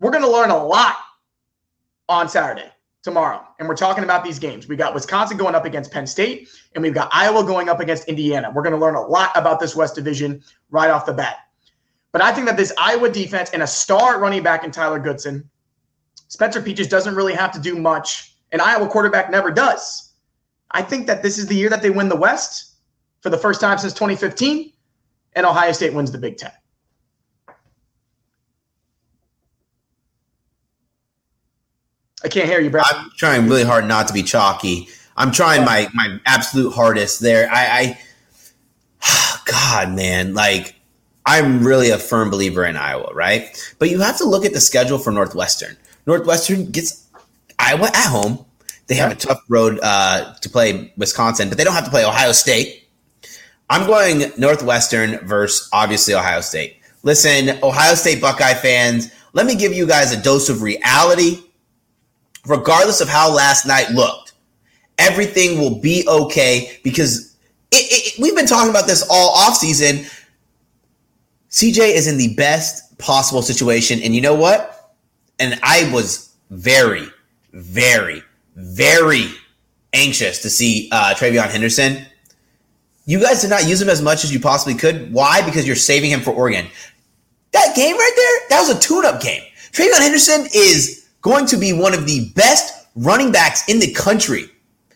We're 0.00 0.10
going 0.10 0.22
to 0.22 0.30
learn 0.30 0.50
a 0.50 0.64
lot 0.64 0.96
on 2.08 2.28
Saturday, 2.28 2.70
tomorrow. 3.02 3.44
And 3.58 3.68
we're 3.68 3.76
talking 3.76 4.04
about 4.04 4.24
these 4.24 4.38
games. 4.38 4.68
We 4.68 4.76
got 4.76 4.94
Wisconsin 4.94 5.36
going 5.36 5.54
up 5.54 5.64
against 5.64 5.90
Penn 5.90 6.06
State, 6.06 6.48
and 6.74 6.82
we've 6.82 6.94
got 6.94 7.08
Iowa 7.12 7.44
going 7.44 7.68
up 7.68 7.80
against 7.80 8.08
Indiana. 8.08 8.50
We're 8.54 8.62
going 8.62 8.74
to 8.74 8.80
learn 8.80 8.94
a 8.94 9.00
lot 9.00 9.30
about 9.34 9.60
this 9.60 9.74
West 9.74 9.94
Division 9.94 10.42
right 10.70 10.90
off 10.90 11.06
the 11.06 11.12
bat. 11.12 11.38
But 12.12 12.22
I 12.22 12.32
think 12.32 12.46
that 12.46 12.56
this 12.56 12.72
Iowa 12.78 13.10
defense 13.10 13.50
and 13.50 13.62
a 13.62 13.66
star 13.66 14.20
running 14.20 14.42
back 14.42 14.64
in 14.64 14.70
Tyler 14.70 14.98
Goodson, 14.98 15.48
Spencer 16.28 16.60
Petras 16.60 16.88
doesn't 16.88 17.14
really 17.14 17.34
have 17.34 17.52
to 17.52 17.60
do 17.60 17.76
much, 17.76 18.34
and 18.52 18.62
Iowa 18.62 18.88
quarterback 18.88 19.30
never 19.30 19.50
does. 19.50 20.12
I 20.70 20.82
think 20.82 21.06
that 21.06 21.22
this 21.22 21.38
is 21.38 21.46
the 21.46 21.54
year 21.54 21.70
that 21.70 21.82
they 21.82 21.90
win 21.90 22.08
the 22.08 22.16
West 22.16 22.76
for 23.20 23.30
the 23.30 23.38
first 23.38 23.60
time 23.60 23.78
since 23.78 23.92
2015, 23.94 24.72
and 25.34 25.46
Ohio 25.46 25.72
State 25.72 25.92
wins 25.92 26.12
the 26.12 26.18
Big 26.18 26.36
Ten. 26.36 26.52
I 32.24 32.28
can't 32.28 32.48
hear 32.48 32.60
you, 32.60 32.70
Brad. 32.70 32.84
I'm 32.88 33.10
trying 33.16 33.48
really 33.48 33.64
hard 33.64 33.86
not 33.86 34.08
to 34.08 34.14
be 34.14 34.22
chalky. 34.22 34.88
I'm 35.16 35.32
trying 35.32 35.64
my 35.64 35.88
my 35.94 36.18
absolute 36.26 36.72
hardest 36.72 37.20
there. 37.20 37.48
I, 37.50 37.98
I 39.02 39.40
God, 39.46 39.94
man, 39.94 40.34
like 40.34 40.74
I'm 41.26 41.62
really 41.64 41.90
a 41.90 41.98
firm 41.98 42.30
believer 42.30 42.64
in 42.64 42.76
Iowa, 42.76 43.12
right? 43.12 43.74
But 43.78 43.90
you 43.90 44.00
have 44.00 44.16
to 44.18 44.24
look 44.24 44.44
at 44.44 44.52
the 44.52 44.60
schedule 44.60 44.98
for 44.98 45.12
Northwestern. 45.12 45.76
Northwestern 46.06 46.70
gets 46.70 47.06
Iowa 47.58 47.88
at 47.88 48.06
home. 48.06 48.44
They 48.86 48.94
have 48.94 49.12
a 49.12 49.14
tough 49.14 49.42
road 49.48 49.78
uh, 49.82 50.34
to 50.40 50.48
play 50.48 50.92
Wisconsin, 50.96 51.50
but 51.50 51.58
they 51.58 51.64
don't 51.64 51.74
have 51.74 51.84
to 51.84 51.90
play 51.90 52.04
Ohio 52.04 52.32
State. 52.32 52.88
I'm 53.68 53.86
going 53.86 54.32
Northwestern 54.38 55.18
versus 55.26 55.68
obviously 55.72 56.14
Ohio 56.14 56.40
State. 56.40 56.78
Listen, 57.02 57.58
Ohio 57.62 57.94
State 57.94 58.20
Buckeye 58.22 58.54
fans, 58.54 59.10
let 59.34 59.44
me 59.44 59.54
give 59.54 59.74
you 59.74 59.86
guys 59.86 60.12
a 60.12 60.22
dose 60.22 60.48
of 60.48 60.62
reality. 60.62 61.42
Regardless 62.46 63.00
of 63.00 63.08
how 63.08 63.34
last 63.34 63.66
night 63.66 63.90
looked, 63.90 64.32
everything 64.98 65.58
will 65.58 65.78
be 65.80 66.04
okay 66.08 66.78
because 66.82 67.36
it, 67.70 68.14
it, 68.16 68.20
we've 68.20 68.34
been 68.34 68.46
talking 68.46 68.70
about 68.70 68.86
this 68.86 69.06
all 69.10 69.36
offseason. 69.36 70.10
CJ 71.50 71.94
is 71.94 72.06
in 72.06 72.18
the 72.18 72.34
best 72.34 72.96
possible 72.98 73.42
situation. 73.42 74.00
And 74.02 74.14
you 74.14 74.20
know 74.20 74.34
what? 74.34 74.94
And 75.38 75.58
I 75.62 75.90
was 75.92 76.34
very, 76.50 77.06
very, 77.52 78.22
very 78.56 79.26
anxious 79.92 80.42
to 80.42 80.50
see 80.50 80.88
uh, 80.92 81.14
TreVeyon 81.14 81.50
Henderson 81.50 82.06
you 83.08 83.18
guys 83.18 83.40
did 83.40 83.48
not 83.48 83.66
use 83.66 83.80
him 83.80 83.88
as 83.88 84.02
much 84.02 84.22
as 84.22 84.34
you 84.34 84.38
possibly 84.38 84.74
could. 84.74 85.10
Why? 85.14 85.40
Because 85.40 85.66
you're 85.66 85.76
saving 85.76 86.10
him 86.10 86.20
for 86.20 86.30
Oregon. 86.30 86.66
That 87.52 87.74
game 87.74 87.96
right 87.96 88.12
there, 88.14 88.48
that 88.50 88.68
was 88.68 88.76
a 88.76 88.78
tune-up 88.78 89.22
game. 89.22 89.42
TreVeyon 89.72 90.02
Henderson 90.02 90.46
is 90.54 90.97
going 91.20 91.46
to 91.46 91.56
be 91.56 91.72
one 91.72 91.94
of 91.94 92.06
the 92.06 92.30
best 92.34 92.86
running 92.94 93.32
backs 93.32 93.68
in 93.68 93.78
the 93.78 93.92
country. 93.92 94.50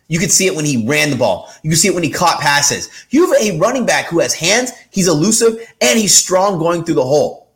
You 0.08 0.18
could 0.18 0.30
see 0.30 0.46
it 0.46 0.54
when 0.54 0.64
he 0.64 0.86
ran 0.86 1.10
the 1.10 1.16
ball. 1.16 1.50
You 1.62 1.70
can 1.70 1.78
see 1.78 1.88
it 1.88 1.94
when 1.94 2.02
he 2.02 2.10
caught 2.10 2.40
passes. 2.40 2.90
You 3.10 3.32
have 3.32 3.42
a 3.42 3.58
running 3.58 3.86
back 3.86 4.06
who 4.06 4.20
has 4.20 4.34
hands, 4.34 4.72
he's 4.90 5.08
elusive, 5.08 5.56
and 5.80 5.98
he's 5.98 6.14
strong 6.14 6.58
going 6.58 6.84
through 6.84 6.96
the 6.96 7.04
hole. 7.04 7.50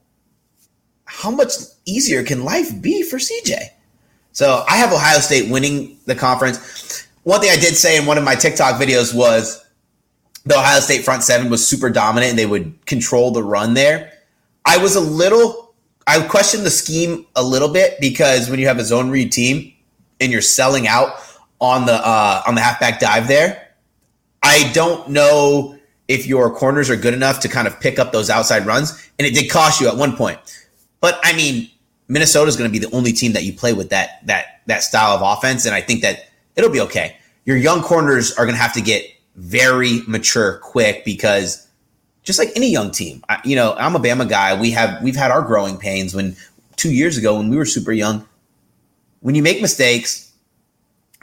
How 1.04 1.30
much 1.30 1.52
easier 1.84 2.22
can 2.22 2.44
life 2.44 2.80
be 2.80 3.02
for 3.02 3.18
CJ? 3.18 3.68
So 4.32 4.64
I 4.68 4.76
have 4.76 4.92
Ohio 4.92 5.20
State 5.20 5.50
winning 5.50 5.98
the 6.06 6.14
conference. 6.14 7.06
One 7.22 7.40
thing 7.40 7.50
I 7.50 7.56
did 7.56 7.76
say 7.76 7.98
in 7.98 8.06
one 8.06 8.18
of 8.18 8.24
my 8.24 8.34
TikTok 8.34 8.80
videos 8.80 9.14
was 9.14 9.64
the 10.44 10.56
Ohio 10.56 10.80
State 10.80 11.04
front 11.04 11.22
seven 11.24 11.50
was 11.50 11.66
super 11.66 11.90
dominant 11.90 12.30
and 12.30 12.38
they 12.38 12.46
would 12.46 12.86
control 12.86 13.32
the 13.32 13.42
run 13.42 13.74
there. 13.74 14.12
I 14.64 14.78
was 14.78 14.94
a 14.94 15.00
little, 15.00 15.65
I 16.06 16.22
questioned 16.26 16.64
the 16.64 16.70
scheme 16.70 17.26
a 17.34 17.42
little 17.42 17.68
bit 17.68 18.00
because 18.00 18.48
when 18.48 18.60
you 18.60 18.66
have 18.68 18.78
a 18.78 18.84
zone 18.84 19.10
read 19.10 19.32
team 19.32 19.72
and 20.20 20.30
you're 20.30 20.40
selling 20.40 20.86
out 20.86 21.10
on 21.60 21.86
the 21.86 21.94
uh, 21.94 22.42
on 22.46 22.54
the 22.54 22.60
halfback 22.60 23.00
dive 23.00 23.28
there, 23.28 23.68
I 24.42 24.70
don't 24.72 25.08
know 25.10 25.76
if 26.08 26.26
your 26.26 26.54
corners 26.54 26.88
are 26.90 26.96
good 26.96 27.14
enough 27.14 27.40
to 27.40 27.48
kind 27.48 27.66
of 27.66 27.80
pick 27.80 27.98
up 27.98 28.12
those 28.12 28.30
outside 28.30 28.64
runs, 28.64 29.10
and 29.18 29.26
it 29.26 29.34
did 29.34 29.50
cost 29.50 29.80
you 29.80 29.88
at 29.88 29.96
one 29.96 30.16
point. 30.16 30.38
But 31.00 31.18
I 31.24 31.34
mean, 31.34 31.68
Minnesota 32.08 32.48
is 32.48 32.56
going 32.56 32.70
to 32.70 32.72
be 32.72 32.84
the 32.84 32.94
only 32.94 33.12
team 33.12 33.32
that 33.32 33.42
you 33.42 33.52
play 33.52 33.72
with 33.72 33.90
that 33.90 34.24
that 34.26 34.60
that 34.66 34.82
style 34.82 35.16
of 35.16 35.22
offense, 35.22 35.66
and 35.66 35.74
I 35.74 35.80
think 35.80 36.02
that 36.02 36.28
it'll 36.54 36.70
be 36.70 36.80
okay. 36.80 37.16
Your 37.44 37.56
young 37.56 37.82
corners 37.82 38.32
are 38.32 38.44
going 38.44 38.56
to 38.56 38.62
have 38.62 38.72
to 38.74 38.80
get 38.80 39.04
very 39.34 40.02
mature 40.06 40.58
quick 40.58 41.04
because 41.04 41.65
just 42.26 42.40
like 42.40 42.50
any 42.56 42.68
young 42.70 42.90
team, 42.90 43.24
I, 43.28 43.40
you 43.44 43.56
know, 43.56 43.74
I'm 43.78 43.94
a 43.94 44.00
Bama 44.00 44.28
guy. 44.28 44.60
We 44.60 44.72
have 44.72 45.00
we've 45.02 45.16
had 45.16 45.30
our 45.30 45.42
growing 45.42 45.78
pains 45.78 46.14
when 46.14 46.36
two 46.74 46.92
years 46.92 47.16
ago 47.16 47.38
when 47.38 47.48
we 47.48 47.56
were 47.56 47.64
super 47.64 47.92
young. 47.92 48.26
When 49.20 49.34
you 49.34 49.42
make 49.42 49.62
mistakes 49.62 50.32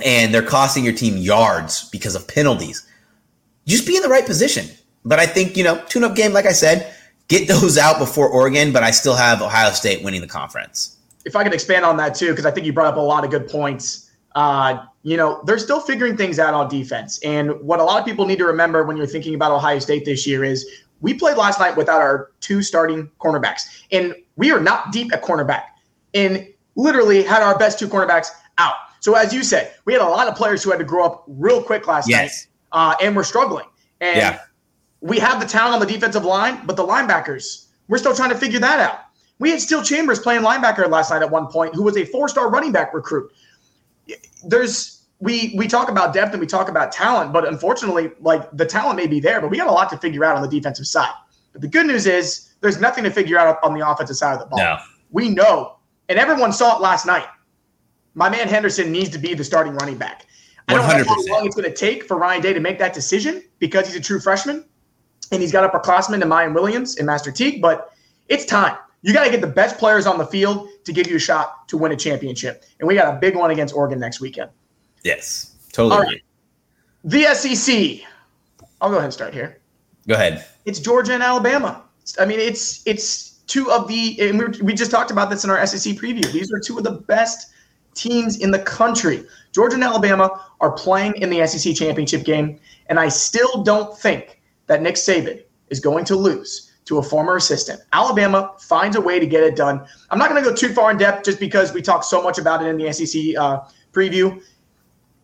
and 0.03 0.33
they're 0.33 0.41
costing 0.41 0.83
your 0.83 0.93
team 0.93 1.17
yards 1.17 1.89
because 1.89 2.15
of 2.15 2.27
penalties, 2.27 2.87
just 3.67 3.85
be 3.85 3.95
in 3.95 4.01
the 4.01 4.09
right 4.09 4.25
position. 4.25 4.65
But 5.05 5.19
I 5.19 5.25
think 5.25 5.57
you 5.57 5.63
know, 5.63 5.83
tune-up 5.89 6.15
game, 6.15 6.31
like 6.31 6.45
I 6.45 6.53
said, 6.53 6.95
get 7.27 7.47
those 7.49 7.77
out 7.77 7.99
before 7.99 8.29
Oregon. 8.29 8.71
But 8.71 8.83
I 8.83 8.91
still 8.91 9.15
have 9.15 9.41
Ohio 9.41 9.71
State 9.71 10.03
winning 10.03 10.21
the 10.21 10.27
conference. 10.27 10.97
If 11.25 11.35
I 11.35 11.43
could 11.43 11.53
expand 11.53 11.83
on 11.83 11.97
that 11.97 12.15
too, 12.15 12.29
because 12.29 12.45
I 12.45 12.51
think 12.51 12.65
you 12.65 12.71
brought 12.71 12.87
up 12.87 12.97
a 12.97 13.01
lot 13.01 13.25
of 13.25 13.29
good 13.29 13.49
points. 13.49 14.09
Uh, 14.35 14.85
you 15.03 15.17
know, 15.17 15.41
they're 15.45 15.59
still 15.59 15.81
figuring 15.81 16.17
things 16.17 16.39
out 16.39 16.53
on 16.53 16.69
defense. 16.69 17.19
And 17.23 17.59
what 17.61 17.79
a 17.79 17.83
lot 17.83 17.99
of 17.99 18.05
people 18.05 18.25
need 18.25 18.39
to 18.39 18.45
remember 18.45 18.83
when 18.83 18.97
you're 18.97 19.05
thinking 19.05 19.35
about 19.35 19.51
Ohio 19.51 19.79
State 19.79 20.05
this 20.05 20.25
year 20.25 20.43
is 20.43 20.65
we 21.03 21.13
played 21.13 21.37
last 21.37 21.59
night 21.59 21.77
without 21.77 22.01
our 22.01 22.31
two 22.39 22.63
starting 22.63 23.11
cornerbacks. 23.19 23.83
And 23.91 24.15
we 24.37 24.51
are 24.51 24.59
not 24.59 24.91
deep 24.91 25.13
at 25.13 25.21
cornerback 25.21 25.65
and 26.15 26.47
literally 26.75 27.21
had 27.21 27.43
our 27.43 27.57
best 27.59 27.77
two 27.77 27.87
cornerbacks 27.87 28.29
out. 28.57 28.75
So, 29.01 29.13
as 29.15 29.33
you 29.33 29.43
said, 29.43 29.73
we 29.85 29.93
had 29.93 30.01
a 30.01 30.07
lot 30.07 30.27
of 30.27 30.35
players 30.35 30.63
who 30.63 30.71
had 30.71 30.79
to 30.79 30.85
grow 30.85 31.05
up 31.05 31.25
real 31.27 31.61
quick 31.61 31.87
last 31.87 32.09
yes. 32.09 32.47
night 32.71 32.91
uh, 32.91 32.95
and 33.01 33.15
we're 33.15 33.23
struggling. 33.23 33.65
And 33.99 34.17
yeah. 34.17 34.39
we 35.01 35.19
have 35.19 35.39
the 35.39 35.45
talent 35.45 35.75
on 35.75 35.79
the 35.81 35.93
defensive 35.93 36.25
line, 36.25 36.65
but 36.65 36.77
the 36.77 36.87
linebackers, 36.87 37.67
we're 37.89 37.97
still 37.97 38.15
trying 38.15 38.31
to 38.31 38.37
figure 38.37 38.59
that 38.59 38.79
out. 38.79 39.01
We 39.39 39.51
had 39.51 39.59
Steele 39.59 39.83
Chambers 39.83 40.19
playing 40.19 40.41
linebacker 40.41 40.89
last 40.89 41.11
night 41.11 41.21
at 41.21 41.29
one 41.29 41.47
point, 41.47 41.75
who 41.75 41.83
was 41.83 41.97
a 41.97 42.05
four 42.05 42.29
star 42.29 42.49
running 42.49 42.71
back 42.71 42.93
recruit 42.93 43.29
there's 44.43 45.02
we 45.23 45.53
we 45.55 45.67
talk 45.67 45.89
about 45.89 46.13
depth 46.13 46.33
and 46.33 46.41
we 46.41 46.47
talk 46.47 46.67
about 46.67 46.91
talent, 46.91 47.31
but 47.31 47.47
unfortunately, 47.47 48.11
like 48.19 48.49
the 48.51 48.65
talent 48.65 48.97
may 48.97 49.07
be 49.07 49.21
there, 49.21 49.39
but 49.39 49.49
we 49.49 49.57
got 49.57 49.67
a 49.67 49.71
lot 49.71 49.89
to 49.91 49.97
figure 49.97 50.25
out 50.25 50.35
on 50.35 50.41
the 50.41 50.49
defensive 50.49 50.85
side. 50.85 51.13
But 51.53 51.61
the 51.61 51.67
good 51.67 51.85
news 51.85 52.05
is 52.05 52.53
there's 52.59 52.79
nothing 52.81 53.05
to 53.05 53.09
figure 53.09 53.37
out 53.37 53.57
on 53.63 53.73
the 53.73 53.89
offensive 53.89 54.17
side 54.17 54.33
of 54.33 54.39
the 54.39 54.45
ball. 54.47 54.59
No. 54.59 54.77
We 55.11 55.29
know, 55.29 55.77
and 56.09 56.19
everyone 56.19 56.51
saw 56.51 56.75
it 56.75 56.81
last 56.81 57.05
night. 57.05 57.25
My 58.15 58.29
man 58.29 58.49
Henderson 58.49 58.91
needs 58.91 59.09
to 59.11 59.17
be 59.17 59.33
the 59.33 59.45
starting 59.45 59.73
running 59.75 59.97
back. 59.97 60.27
I 60.67 60.73
don't 60.73 60.83
100%. 60.83 60.97
know 60.97 61.03
how 61.03 61.35
long 61.35 61.45
it's 61.45 61.55
going 61.55 61.69
to 61.69 61.75
take 61.75 62.03
for 62.03 62.17
Ryan 62.17 62.41
Day 62.41 62.53
to 62.53 62.59
make 62.59 62.77
that 62.79 62.93
decision 62.93 63.43
because 63.59 63.87
he's 63.87 63.95
a 63.95 64.01
true 64.01 64.19
freshman 64.19 64.65
and 65.31 65.41
he's 65.41 65.51
got 65.51 65.71
upperclassmen 65.71 66.21
and 66.21 66.23
Miyan 66.25 66.53
Williams 66.53 66.97
and 66.97 67.05
Master 67.05 67.31
Teague, 67.31 67.61
but 67.61 67.93
it's 68.27 68.45
time. 68.45 68.77
You 69.01 69.13
got 69.13 69.25
to 69.25 69.31
get 69.31 69.41
the 69.41 69.47
best 69.47 69.77
players 69.77 70.05
on 70.05 70.17
the 70.17 70.25
field 70.25 70.67
to 70.85 70.93
give 70.93 71.07
you 71.07 71.15
a 71.15 71.19
shot 71.19 71.67
to 71.69 71.77
win 71.77 71.91
a 71.91 71.95
championship. 71.95 72.63
And 72.79 72.87
we 72.87 72.95
got 72.95 73.13
a 73.13 73.19
big 73.19 73.35
one 73.35 73.51
against 73.51 73.75
Oregon 73.75 73.99
next 73.99 74.19
weekend. 74.19 74.49
Yes, 75.03 75.55
totally. 75.71 75.95
All 75.95 76.03
right. 76.03 76.21
The 77.03 77.23
SEC. 77.33 78.07
I'll 78.81 78.89
go 78.89 78.95
ahead 78.95 79.05
and 79.05 79.13
start 79.13 79.33
here. 79.33 79.59
Go 80.07 80.15
ahead. 80.15 80.45
It's 80.65 80.79
Georgia 80.79 81.13
and 81.13 81.23
Alabama. 81.23 81.83
I 82.19 82.25
mean, 82.25 82.39
it's 82.39 82.85
it's 82.85 83.39
two 83.47 83.71
of 83.71 83.87
the 83.87 84.17
and 84.19 84.39
we, 84.39 84.61
we 84.61 84.73
just 84.73 84.91
talked 84.91 85.11
about 85.11 85.29
this 85.29 85.43
in 85.43 85.49
our 85.49 85.65
SEC 85.65 85.95
preview. 85.95 86.29
These 86.31 86.51
are 86.51 86.59
two 86.59 86.77
of 86.77 86.83
the 86.83 86.91
best 86.91 87.51
teams 87.93 88.37
in 88.37 88.51
the 88.51 88.59
country. 88.59 89.25
Georgia 89.51 89.75
and 89.75 89.83
Alabama 89.83 90.45
are 90.59 90.71
playing 90.71 91.15
in 91.15 91.29
the 91.29 91.45
SEC 91.45 91.75
championship 91.75 92.23
game, 92.23 92.59
and 92.87 92.99
I 92.99 93.09
still 93.09 93.63
don't 93.63 93.97
think 93.97 94.41
that 94.67 94.81
Nick 94.81 94.95
Saban 94.95 95.43
is 95.69 95.79
going 95.79 96.05
to 96.05 96.15
lose 96.15 96.71
to 96.85 96.97
a 96.97 97.03
former 97.03 97.37
assistant. 97.37 97.81
Alabama 97.93 98.53
finds 98.59 98.95
a 98.97 99.01
way 99.01 99.19
to 99.19 99.25
get 99.25 99.43
it 99.43 99.55
done. 99.55 99.85
I'm 100.09 100.19
not 100.19 100.29
going 100.29 100.43
to 100.43 100.49
go 100.49 100.55
too 100.55 100.73
far 100.73 100.91
in 100.91 100.97
depth 100.97 101.25
just 101.25 101.39
because 101.39 101.73
we 101.73 101.81
talk 101.81 102.03
so 102.03 102.21
much 102.21 102.37
about 102.37 102.63
it 102.63 102.67
in 102.67 102.77
the 102.77 102.91
SEC 102.91 103.35
uh, 103.37 103.61
preview, 103.93 104.41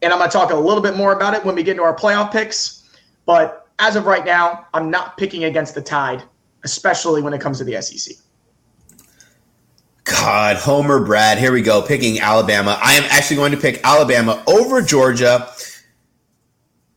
and 0.02 0.14
I'm 0.14 0.20
going 0.20 0.30
to 0.30 0.38
talk 0.38 0.52
a 0.52 0.56
little 0.56 0.82
bit 0.82 0.96
more 0.96 1.14
about 1.14 1.34
it 1.34 1.44
when 1.44 1.56
we 1.56 1.64
get 1.64 1.72
into 1.72 1.84
our 1.84 1.96
playoff 1.96 2.32
picks. 2.32 2.90
But 3.26 3.68
as 3.80 3.96
of 3.96 4.06
right 4.06 4.26
now, 4.26 4.66
I'm 4.74 4.90
not 4.90 5.18
picking 5.18 5.46
against 5.46 5.76
the 5.76 5.82
Tide, 5.82 6.24
especially 6.64 7.22
when 7.22 7.34
it 7.34 7.42
comes 7.42 7.58
to 7.60 7.64
the 7.64 7.82
SEC. 7.82 8.16
God, 10.04 10.58
Homer 10.58 11.06
Brad, 11.06 11.38
here 11.38 11.52
we 11.52 11.62
go, 11.62 11.82
picking 11.82 12.20
Alabama. 12.20 12.80
I 12.82 12.94
am 12.94 13.04
actually 13.10 13.38
going 13.38 13.52
to 13.52 13.58
pick 13.58 13.80
Alabama 13.84 14.44
over 14.48 14.82
Georgia. 14.82 15.50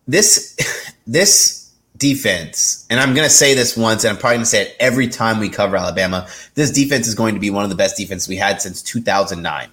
This 0.06 0.56
this 1.06 1.72
defense, 1.98 2.86
and 2.90 2.98
I'm 2.98 3.14
going 3.14 3.26
to 3.26 3.32
say 3.32 3.54
this 3.54 3.76
once, 3.76 4.04
and 4.04 4.12
I'm 4.12 4.18
probably 4.18 4.36
going 4.36 4.44
to 4.44 4.50
say 4.50 4.62
it 4.62 4.76
every 4.80 5.08
time 5.08 5.38
we 5.38 5.48
cover 5.48 5.76
Alabama. 5.76 6.26
This 6.54 6.70
defense 6.70 7.06
is 7.06 7.14
going 7.14 7.34
to 7.34 7.40
be 7.40 7.50
one 7.50 7.64
of 7.64 7.70
the 7.70 7.76
best 7.76 7.96
defenses 7.96 8.28
we 8.28 8.36
had 8.36 8.62
since 8.62 8.82
2009. 8.82 9.68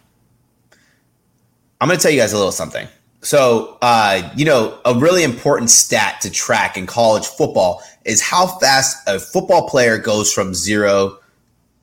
I'm 1.82 1.88
going 1.88 1.98
to 1.98 2.04
tell 2.04 2.12
you 2.12 2.20
guys 2.20 2.34
a 2.34 2.38
little 2.38 2.52
something. 2.52 2.88
So, 3.22 3.78
uh, 3.82 4.32
you 4.36 4.46
know, 4.46 4.80
a 4.86 4.96
really 4.96 5.24
important 5.24 5.70
stat 5.70 6.22
to 6.22 6.32
track 6.32 6.78
in 6.78 6.86
college 6.86 7.26
football 7.26 7.84
is 8.06 8.22
how 8.22 8.48
fast 8.48 8.98
a 9.08 9.20
football 9.20 9.68
player 9.68 9.98
goes 9.98 10.32
from 10.32 10.54
zero 10.54 11.20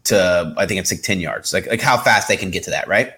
to 0.05 0.55
I 0.57 0.66
think 0.66 0.81
it's 0.81 0.90
like 0.90 1.03
10 1.03 1.20
yards. 1.20 1.53
Like 1.53 1.66
like 1.66 1.81
how 1.81 1.99
fast 1.99 2.29
they 2.29 2.37
can 2.37 2.51
get 2.51 2.62
to 2.64 2.70
that, 2.70 2.88
right? 2.88 3.12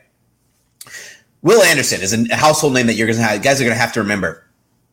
Will 1.43 1.63
Anderson 1.63 2.01
is 2.01 2.13
a 2.13 2.35
household 2.35 2.75
name 2.75 2.87
that 2.89 2.95
you're 2.95 3.07
gonna 3.07 3.23
have 3.23 3.43
guys 3.43 3.61
are 3.61 3.65
gonna 3.65 3.77
have 3.77 3.93
to 3.93 4.01
remember. 4.01 4.45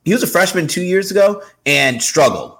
He 0.04 0.12
was 0.12 0.22
a 0.22 0.28
freshman 0.28 0.68
two 0.68 0.82
years 0.82 1.10
ago 1.10 1.42
and 1.64 2.00
struggled. 2.00 2.56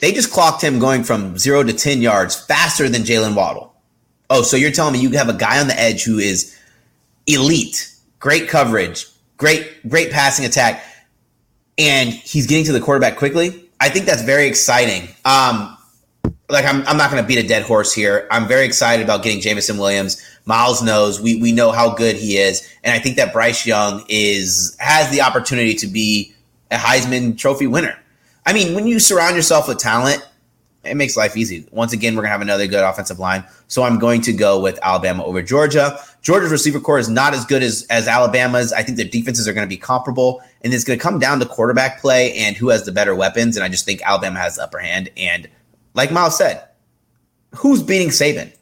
They 0.00 0.12
just 0.12 0.32
clocked 0.32 0.62
him 0.62 0.78
going 0.78 1.04
from 1.04 1.36
zero 1.38 1.62
to 1.62 1.72
10 1.72 2.00
yards 2.00 2.36
faster 2.36 2.88
than 2.88 3.02
Jaylen 3.02 3.34
Waddle. 3.34 3.74
Oh, 4.30 4.42
so 4.42 4.56
you're 4.56 4.70
telling 4.70 4.92
me 4.92 5.00
you 5.00 5.10
have 5.10 5.28
a 5.28 5.34
guy 5.34 5.60
on 5.60 5.68
the 5.68 5.78
edge 5.78 6.04
who 6.04 6.18
is 6.18 6.56
elite, 7.26 7.92
great 8.18 8.48
coverage, 8.48 9.06
great, 9.42 9.88
great 9.88 10.12
passing 10.12 10.46
attack, 10.46 10.84
and 11.76 12.10
he's 12.10 12.46
getting 12.46 12.64
to 12.64 12.72
the 12.72 12.78
quarterback 12.78 13.16
quickly. 13.16 13.68
I 13.80 13.88
think 13.88 14.06
that's 14.06 14.22
very 14.22 14.46
exciting. 14.46 15.08
Um, 15.24 15.76
like 16.48 16.64
I'm, 16.64 16.86
I'm 16.86 16.96
not 16.96 17.10
going 17.10 17.20
to 17.20 17.26
beat 17.26 17.44
a 17.44 17.48
dead 17.48 17.64
horse 17.64 17.92
here. 17.92 18.28
I'm 18.30 18.46
very 18.46 18.64
excited 18.64 19.02
about 19.02 19.24
getting 19.24 19.40
Jameson 19.40 19.78
Williams. 19.78 20.24
Miles 20.44 20.80
knows 20.80 21.20
we 21.20 21.42
we 21.42 21.50
know 21.50 21.72
how 21.72 21.92
good 21.92 22.14
he 22.14 22.36
is, 22.36 22.62
and 22.84 22.94
I 22.94 23.00
think 23.00 23.16
that 23.16 23.32
Bryce 23.32 23.66
Young 23.66 24.04
is 24.08 24.76
has 24.78 25.10
the 25.10 25.22
opportunity 25.22 25.74
to 25.74 25.88
be 25.88 26.32
a 26.70 26.76
Heisman 26.76 27.36
Trophy 27.36 27.66
winner. 27.66 27.98
I 28.46 28.52
mean, 28.52 28.74
when 28.76 28.86
you 28.86 29.00
surround 29.00 29.34
yourself 29.34 29.66
with 29.66 29.78
talent, 29.78 30.24
it 30.84 30.96
makes 30.96 31.16
life 31.16 31.36
easy. 31.36 31.66
Once 31.70 31.92
again, 31.92 32.16
we're 32.16 32.22
gonna 32.22 32.32
have 32.32 32.40
another 32.40 32.66
good 32.66 32.84
offensive 32.84 33.18
line, 33.18 33.44
so 33.68 33.82
I'm 33.82 33.98
going 33.98 34.20
to 34.22 34.32
go 34.32 34.60
with 34.60 34.78
Alabama 34.82 35.24
over 35.24 35.42
Georgia. 35.42 35.98
Georgia's 36.22 36.50
receiver 36.50 36.80
corps 36.80 36.98
is 36.98 37.08
not 37.08 37.34
as 37.34 37.44
good 37.44 37.62
as 37.62 37.86
as 37.90 38.08
Alabama's. 38.08 38.72
I 38.72 38.82
think 38.82 38.96
their 38.96 39.06
defenses 39.08 39.46
are 39.46 39.52
going 39.52 39.66
to 39.66 39.68
be 39.68 39.76
comparable, 39.76 40.42
and 40.62 40.74
it's 40.74 40.84
going 40.84 40.98
to 40.98 41.02
come 41.02 41.18
down 41.18 41.38
to 41.40 41.46
quarterback 41.46 42.00
play 42.00 42.34
and 42.34 42.56
who 42.56 42.68
has 42.70 42.84
the 42.84 42.92
better 42.92 43.14
weapons. 43.14 43.56
And 43.56 43.64
I 43.64 43.68
just 43.68 43.84
think 43.84 44.02
Alabama 44.02 44.38
has 44.40 44.56
the 44.56 44.64
upper 44.64 44.78
hand 44.78 45.08
and 45.16 45.48
like 45.94 46.10
Miles 46.10 46.36
said, 46.36 46.68
who's 47.54 47.82
beating 47.82 48.08
Saban? 48.08 48.52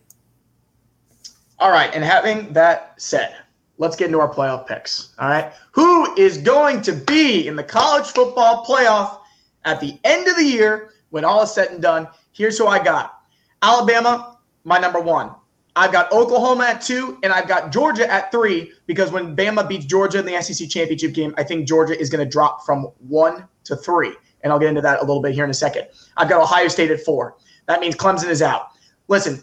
All 1.58 1.70
right, 1.70 1.90
and 1.94 2.02
having 2.02 2.52
that 2.54 2.94
said, 2.96 3.36
let's 3.78 3.96
get 3.96 4.06
into 4.06 4.20
our 4.20 4.32
playoff 4.32 4.66
picks. 4.66 5.14
All 5.18 5.28
right, 5.28 5.52
who 5.72 6.14
is 6.16 6.38
going 6.38 6.82
to 6.82 6.92
be 6.92 7.46
in 7.46 7.56
the 7.56 7.62
college 7.62 8.06
football 8.06 8.64
playoff 8.64 9.18
at 9.64 9.80
the 9.80 9.98
end 10.04 10.26
of 10.26 10.36
the 10.36 10.44
year 10.44 10.92
when 11.10 11.24
all 11.24 11.42
is 11.42 11.52
said 11.52 11.70
and 11.70 11.82
done? 11.82 12.08
Here's 12.32 12.58
who 12.58 12.66
I 12.66 12.82
got 12.82 13.20
Alabama, 13.62 14.38
my 14.64 14.78
number 14.78 15.00
one. 15.00 15.32
I've 15.76 15.92
got 15.92 16.10
Oklahoma 16.12 16.64
at 16.64 16.82
two, 16.82 17.18
and 17.22 17.32
I've 17.32 17.46
got 17.46 17.70
Georgia 17.70 18.10
at 18.10 18.32
three 18.32 18.72
because 18.86 19.12
when 19.12 19.36
Bama 19.36 19.68
beats 19.68 19.86
Georgia 19.86 20.18
in 20.18 20.26
the 20.26 20.40
SEC 20.42 20.68
championship 20.68 21.12
game, 21.12 21.32
I 21.38 21.44
think 21.44 21.68
Georgia 21.68 21.98
is 21.98 22.10
going 22.10 22.24
to 22.24 22.30
drop 22.30 22.66
from 22.66 22.90
one 22.98 23.46
to 23.64 23.76
three 23.76 24.14
and 24.42 24.52
I'll 24.52 24.58
get 24.58 24.68
into 24.68 24.80
that 24.80 24.98
a 24.98 25.04
little 25.04 25.22
bit 25.22 25.34
here 25.34 25.44
in 25.44 25.50
a 25.50 25.54
second. 25.54 25.86
I've 26.16 26.28
got 26.28 26.40
Ohio 26.40 26.68
State 26.68 26.90
at 26.90 27.00
four. 27.00 27.36
That 27.66 27.80
means 27.80 27.94
Clemson 27.94 28.28
is 28.28 28.42
out. 28.42 28.70
Listen, 29.08 29.42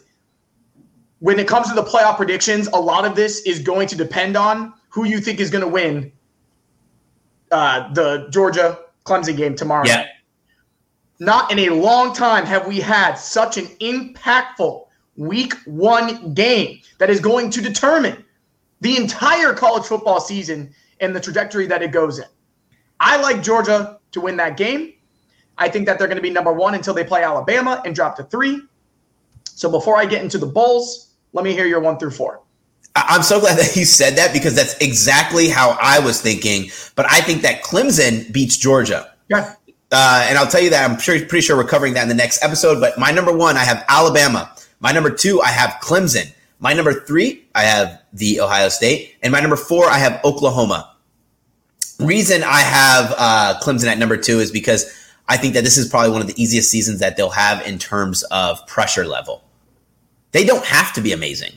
when 1.20 1.38
it 1.38 1.48
comes 1.48 1.68
to 1.68 1.74
the 1.74 1.82
playoff 1.82 2.16
predictions, 2.16 2.68
a 2.68 2.80
lot 2.80 3.04
of 3.04 3.14
this 3.14 3.40
is 3.40 3.60
going 3.60 3.88
to 3.88 3.96
depend 3.96 4.36
on 4.36 4.74
who 4.88 5.04
you 5.04 5.20
think 5.20 5.40
is 5.40 5.50
going 5.50 5.62
to 5.62 5.68
win 5.68 6.12
uh, 7.50 7.92
the 7.92 8.28
Georgia 8.30 8.78
Clemson 9.04 9.36
game 9.36 9.54
tomorrow. 9.54 9.86
Yeah. 9.86 10.06
Not 11.20 11.50
in 11.50 11.58
a 11.58 11.70
long 11.70 12.14
time 12.14 12.46
have 12.46 12.66
we 12.66 12.80
had 12.80 13.14
such 13.14 13.56
an 13.56 13.66
impactful 13.80 14.86
week 15.16 15.54
one 15.64 16.32
game 16.32 16.80
that 16.98 17.10
is 17.10 17.20
going 17.20 17.50
to 17.50 17.60
determine 17.60 18.24
the 18.80 18.96
entire 18.96 19.52
college 19.52 19.84
football 19.84 20.20
season 20.20 20.72
and 21.00 21.14
the 21.14 21.20
trajectory 21.20 21.66
that 21.66 21.82
it 21.82 21.90
goes 21.90 22.18
in. 22.18 22.26
I 23.00 23.20
like 23.20 23.42
Georgia 23.42 23.98
to 24.12 24.20
win 24.20 24.36
that 24.36 24.56
game. 24.56 24.94
I 25.56 25.68
think 25.68 25.86
that 25.86 25.98
they're 25.98 26.06
going 26.06 26.16
to 26.16 26.22
be 26.22 26.30
number 26.30 26.52
one 26.52 26.74
until 26.74 26.94
they 26.94 27.04
play 27.04 27.24
Alabama 27.24 27.82
and 27.84 27.94
drop 27.94 28.16
to 28.16 28.22
three. 28.24 28.62
So 29.44 29.68
before 29.68 29.96
I 29.96 30.06
get 30.06 30.22
into 30.22 30.38
the 30.38 30.46
Bulls, 30.46 31.14
let 31.32 31.44
me 31.44 31.52
hear 31.52 31.66
your 31.66 31.80
one 31.80 31.98
through 31.98 32.12
four. 32.12 32.42
I'm 32.94 33.22
so 33.22 33.40
glad 33.40 33.58
that 33.58 33.76
you 33.76 33.84
said 33.84 34.16
that 34.16 34.32
because 34.32 34.54
that's 34.54 34.76
exactly 34.78 35.48
how 35.48 35.76
I 35.80 35.98
was 35.98 36.20
thinking. 36.20 36.70
But 36.94 37.06
I 37.10 37.20
think 37.20 37.42
that 37.42 37.62
Clemson 37.62 38.32
beats 38.32 38.56
Georgia. 38.56 39.12
Yeah. 39.28 39.54
Uh, 39.90 40.26
and 40.28 40.38
I'll 40.38 40.46
tell 40.46 40.60
you 40.60 40.70
that 40.70 40.88
I'm 40.88 40.98
sure, 40.98 41.18
pretty 41.18 41.40
sure 41.40 41.56
we're 41.56 41.64
covering 41.64 41.94
that 41.94 42.02
in 42.02 42.08
the 42.08 42.14
next 42.14 42.42
episode. 42.42 42.80
But 42.80 42.98
my 42.98 43.10
number 43.10 43.34
one, 43.34 43.56
I 43.56 43.64
have 43.64 43.84
Alabama. 43.88 44.54
My 44.80 44.92
number 44.92 45.10
two, 45.10 45.40
I 45.40 45.48
have 45.48 45.70
Clemson. 45.82 46.32
My 46.60 46.72
number 46.72 46.92
three, 46.92 47.44
I 47.54 47.62
have 47.62 48.02
the 48.12 48.40
Ohio 48.40 48.68
State. 48.68 49.16
And 49.22 49.32
my 49.32 49.40
number 49.40 49.56
four, 49.56 49.86
I 49.86 49.98
have 49.98 50.20
Oklahoma 50.24 50.92
reason 51.98 52.42
I 52.44 52.60
have 52.60 53.14
uh, 53.16 53.60
Clemson 53.60 53.86
at 53.86 53.98
number 53.98 54.16
two 54.16 54.38
is 54.40 54.50
because 54.50 54.94
I 55.28 55.36
think 55.36 55.54
that 55.54 55.64
this 55.64 55.76
is 55.76 55.88
probably 55.88 56.10
one 56.10 56.20
of 56.20 56.26
the 56.26 56.40
easiest 56.40 56.70
seasons 56.70 57.00
that 57.00 57.16
they'll 57.16 57.30
have 57.30 57.66
in 57.66 57.78
terms 57.78 58.22
of 58.24 58.64
pressure 58.66 59.04
level. 59.04 59.42
They 60.32 60.44
don't 60.44 60.64
have 60.64 60.92
to 60.94 61.00
be 61.00 61.12
amazing. 61.12 61.52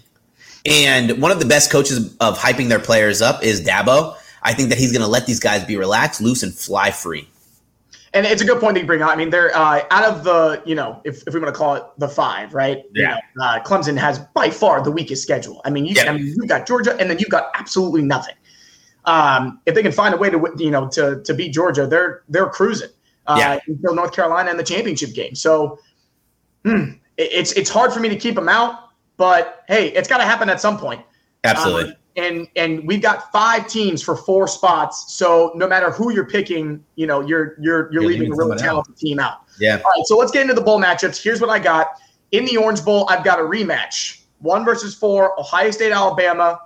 And 0.65 1.21
one 1.21 1.31
of 1.31 1.39
the 1.39 1.45
best 1.45 1.71
coaches 1.71 2.15
of 2.17 2.37
hyping 2.37 2.69
their 2.69 2.79
players 2.79 3.21
up 3.21 3.43
is 3.43 3.61
Dabo. 3.61 4.15
I 4.43 4.53
think 4.53 4.69
that 4.69 4.77
he's 4.77 4.91
going 4.91 5.03
to 5.03 5.07
let 5.07 5.25
these 5.25 5.39
guys 5.39 5.63
be 5.63 5.77
relaxed, 5.77 6.21
loose, 6.21 6.43
and 6.43 6.53
fly 6.53 6.91
free. 6.91 7.27
And 8.13 8.25
it's 8.25 8.41
a 8.41 8.45
good 8.45 8.59
point 8.59 8.73
that 8.73 8.81
you 8.81 8.85
bring 8.87 9.01
up. 9.01 9.09
I 9.09 9.15
mean, 9.15 9.29
they're 9.29 9.55
uh, 9.55 9.83
out 9.89 10.03
of 10.03 10.25
the, 10.25 10.61
you 10.65 10.75
know, 10.75 11.01
if, 11.05 11.25
if 11.27 11.33
we 11.33 11.39
want 11.39 11.53
to 11.53 11.57
call 11.57 11.75
it 11.75 11.83
the 11.97 12.09
five, 12.09 12.53
right? 12.53 12.83
Yeah. 12.93 13.15
You 13.15 13.21
know, 13.37 13.45
uh, 13.45 13.63
Clemson 13.63 13.97
has 13.97 14.19
by 14.19 14.49
far 14.49 14.83
the 14.83 14.91
weakest 14.91 15.23
schedule. 15.23 15.61
I 15.63 15.69
mean, 15.69 15.85
you, 15.85 15.93
Yeah. 15.95 16.11
I 16.11 16.17
mean, 16.17 16.25
you've 16.27 16.47
got 16.47 16.67
Georgia, 16.67 16.95
and 16.97 17.09
then 17.09 17.19
you've 17.19 17.29
got 17.29 17.51
absolutely 17.55 18.01
nothing. 18.01 18.35
Um, 19.05 19.61
if 19.65 19.75
they 19.75 19.81
can 19.81 19.93
find 19.93 20.13
a 20.13 20.17
way 20.17 20.29
to, 20.29 20.53
you 20.57 20.71
know, 20.71 20.87
to 20.89 21.21
to 21.23 21.33
beat 21.33 21.53
Georgia, 21.53 21.87
they're 21.87 22.23
they're 22.29 22.47
cruising. 22.49 22.89
Uh, 23.27 23.35
Yeah. 23.39 23.59
Until 23.67 23.95
North 23.95 24.13
Carolina 24.13 24.51
in 24.51 24.57
the 24.57 24.63
championship 24.63 25.13
game. 25.13 25.33
So, 25.33 25.79
hmm, 26.65 26.91
it- 27.17 27.31
it's 27.31 27.51
it's 27.53 27.69
hard 27.69 27.93
for 27.93 27.99
me 28.01 28.09
to 28.09 28.15
keep 28.17 28.35
them 28.35 28.49
out, 28.49 28.89
but 29.17 29.63
hey, 29.69 29.87
it's 29.89 30.09
got 30.09 30.17
to 30.17 30.25
happen 30.25 30.49
at 30.49 30.59
some 30.59 30.77
point. 30.77 31.01
Absolutely. 31.45 31.91
Um, 31.91 31.95
and 32.15 32.47
and 32.55 32.85
we've 32.87 33.01
got 33.01 33.31
five 33.31 33.67
teams 33.67 34.01
for 34.03 34.15
four 34.15 34.47
spots. 34.47 35.13
So 35.13 35.51
no 35.55 35.67
matter 35.67 35.91
who 35.91 36.11
you're 36.11 36.27
picking, 36.27 36.83
you 36.95 37.07
know, 37.07 37.21
you're 37.21 37.55
you're 37.59 37.91
you're, 37.91 38.01
You're 38.01 38.03
leaving 38.03 38.31
a 38.31 38.35
really 38.35 38.39
someone 38.39 38.57
out. 38.59 38.63
talented 38.63 38.97
team 38.97 39.19
out. 39.19 39.39
yeah. 39.59 39.75
All 39.83 39.91
right, 39.91 40.05
so 40.05 40.17
let's 40.17 40.31
get 40.31 40.41
into 40.41 40.53
the 40.53 40.61
bowl 40.61 40.79
matchups. 40.81 41.21
Here's 41.23 41.39
what 41.41 41.49
I 41.49 41.59
got. 41.59 41.87
In 42.31 42.45
the 42.45 42.57
Orange 42.57 42.83
Bowl, 42.83 43.07
I've 43.09 43.23
got 43.23 43.39
a 43.39 43.43
rematch. 43.43 44.21
One 44.39 44.63
versus 44.65 44.95
four, 44.95 45.39
Ohio 45.39 45.69
State, 45.71 45.91
Alabama. 45.91 46.59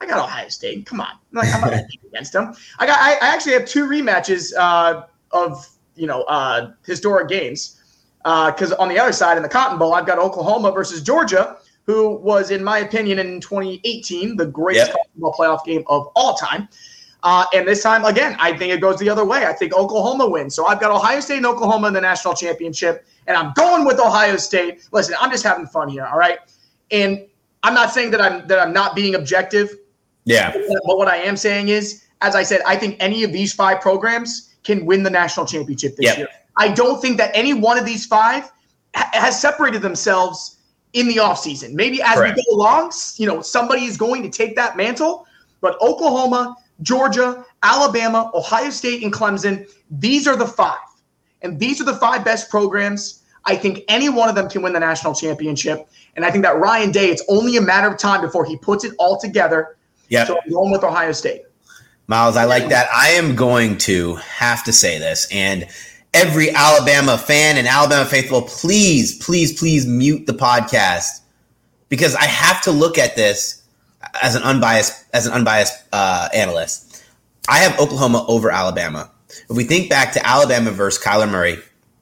I 0.00 0.06
got 0.06 0.18
Ohio 0.18 0.48
State. 0.48 0.84
Come 0.84 1.00
on. 1.00 1.08
I'm 1.08 1.18
like, 1.32 1.54
I'm 1.54 1.60
not 1.62 1.72
against 2.04 2.32
them. 2.32 2.54
I 2.78 2.86
got 2.86 2.98
I, 3.00 3.14
I 3.14 3.32
actually 3.34 3.52
have 3.54 3.66
two 3.66 3.86
rematches 3.86 4.52
uh, 4.58 5.06
of 5.32 5.66
you 5.94 6.06
know 6.06 6.22
uh, 6.24 6.72
historic 6.84 7.28
games. 7.28 7.72
Because 8.24 8.72
on 8.72 8.88
the 8.88 8.98
other 8.98 9.12
side, 9.12 9.36
in 9.36 9.44
the 9.44 9.48
Cotton 9.48 9.78
Bowl, 9.78 9.94
I've 9.94 10.04
got 10.04 10.18
Oklahoma 10.18 10.72
versus 10.72 11.00
Georgia, 11.00 11.58
who 11.86 12.16
was, 12.16 12.50
in 12.50 12.62
my 12.64 12.78
opinion, 12.78 13.18
in 13.18 13.40
2018, 13.40 14.36
the 14.36 14.46
greatest 14.46 14.88
Yep. 14.88 14.96
football 15.14 15.34
playoff 15.38 15.64
game 15.64 15.84
of 15.86 16.08
all 16.16 16.34
time. 16.34 16.68
Uh, 17.22 17.44
and 17.54 17.66
this 17.66 17.82
time, 17.82 18.04
again, 18.04 18.36
I 18.38 18.56
think 18.56 18.72
it 18.72 18.80
goes 18.80 18.98
the 18.98 19.08
other 19.08 19.24
way. 19.24 19.46
I 19.46 19.52
think 19.52 19.72
Oklahoma 19.74 20.28
wins. 20.28 20.54
So 20.54 20.66
I've 20.66 20.80
got 20.80 20.90
Ohio 20.90 21.20
State 21.20 21.38
and 21.38 21.46
Oklahoma 21.46 21.88
in 21.88 21.94
the 21.94 22.00
national 22.00 22.34
championship, 22.34 23.06
and 23.26 23.36
I'm 23.36 23.52
going 23.56 23.84
with 23.84 23.98
Ohio 23.98 24.36
State. 24.36 24.82
Listen, 24.92 25.16
I'm 25.20 25.30
just 25.30 25.42
having 25.44 25.66
fun 25.66 25.88
here, 25.88 26.06
all 26.06 26.18
right? 26.18 26.38
And 26.90 27.24
I'm 27.62 27.74
not 27.74 27.92
saying 27.92 28.10
that 28.12 28.20
I'm 28.20 28.46
that 28.48 28.58
I'm 28.60 28.72
not 28.72 28.94
being 28.94 29.14
objective, 29.14 29.70
Yeah. 30.24 30.52
but 30.84 30.96
what 30.98 31.08
I 31.08 31.16
am 31.16 31.36
saying 31.36 31.68
is 31.68 32.02
as 32.22 32.34
I 32.34 32.42
said, 32.44 32.62
I 32.66 32.76
think 32.76 32.96
any 32.98 33.24
of 33.24 33.32
these 33.32 33.52
five 33.52 33.80
programs 33.80 34.54
can 34.64 34.86
win 34.86 35.02
the 35.02 35.10
national 35.10 35.46
championship 35.46 35.96
this 35.96 36.06
Yep. 36.06 36.18
year. 36.18 36.28
I 36.56 36.68
don't 36.68 37.00
think 37.00 37.18
that 37.18 37.30
any 37.34 37.52
one 37.52 37.76
of 37.78 37.84
these 37.84 38.06
five 38.06 38.50
ha- 38.94 39.10
has 39.12 39.38
separated 39.40 39.82
themselves 39.82 40.55
in 40.96 41.06
the 41.08 41.16
offseason. 41.16 41.74
Maybe 41.74 42.00
as 42.00 42.14
Correct. 42.14 42.36
we 42.36 42.44
go 42.44 42.56
along, 42.56 42.90
you 43.16 43.26
know, 43.26 43.42
somebody 43.42 43.84
is 43.84 43.98
going 43.98 44.22
to 44.22 44.30
take 44.30 44.56
that 44.56 44.78
mantle. 44.78 45.26
But 45.60 45.80
Oklahoma, 45.82 46.56
Georgia, 46.80 47.44
Alabama, 47.62 48.30
Ohio 48.34 48.70
State, 48.70 49.02
and 49.02 49.12
Clemson, 49.12 49.68
these 49.90 50.26
are 50.26 50.36
the 50.36 50.46
five. 50.46 50.78
And 51.42 51.60
these 51.60 51.82
are 51.82 51.84
the 51.84 51.96
five 51.96 52.24
best 52.24 52.48
programs. 52.48 53.22
I 53.44 53.56
think 53.56 53.84
any 53.88 54.08
one 54.08 54.30
of 54.30 54.34
them 54.34 54.48
can 54.48 54.62
win 54.62 54.72
the 54.72 54.80
national 54.80 55.14
championship. 55.14 55.86
And 56.16 56.24
I 56.24 56.30
think 56.30 56.44
that 56.44 56.56
Ryan 56.56 56.92
Day, 56.92 57.10
it's 57.10 57.22
only 57.28 57.58
a 57.58 57.62
matter 57.62 57.88
of 57.88 57.98
time 57.98 58.22
before 58.22 58.46
he 58.46 58.56
puts 58.56 58.82
it 58.82 58.94
all 58.98 59.20
together. 59.20 59.76
Yeah. 60.08 60.24
So 60.24 60.38
I'm 60.42 60.50
going 60.50 60.72
with 60.72 60.82
Ohio 60.82 61.12
State. 61.12 61.42
Miles, 62.06 62.36
I 62.36 62.44
like 62.44 62.68
that. 62.70 62.88
I 62.94 63.10
am 63.10 63.36
going 63.36 63.76
to 63.78 64.14
have 64.14 64.64
to 64.64 64.72
say 64.72 64.98
this, 64.98 65.28
and 65.32 65.66
every 66.14 66.50
Alabama 66.50 67.18
fan 67.18 67.56
and 67.56 67.66
Alabama 67.66 68.04
faithful, 68.04 68.42
please, 68.42 69.22
please, 69.24 69.58
please 69.58 69.86
mute 69.86 70.26
the 70.26 70.32
podcast 70.32 71.20
because 71.88 72.14
I 72.14 72.24
have 72.24 72.62
to 72.62 72.70
look 72.70 72.98
at 72.98 73.16
this 73.16 73.62
as 74.22 74.34
an 74.34 74.42
unbiased 74.42 75.04
as 75.12 75.26
an 75.26 75.32
unbiased 75.32 75.74
uh, 75.92 76.28
analyst. 76.34 77.04
I 77.48 77.58
have 77.58 77.78
Oklahoma 77.78 78.24
over 78.28 78.50
Alabama. 78.50 79.10
If 79.28 79.56
we 79.56 79.64
think 79.64 79.90
back 79.90 80.12
to 80.12 80.26
Alabama 80.26 80.70
versus 80.70 81.02
Kyler 81.02 81.30
Murray, 81.30 81.58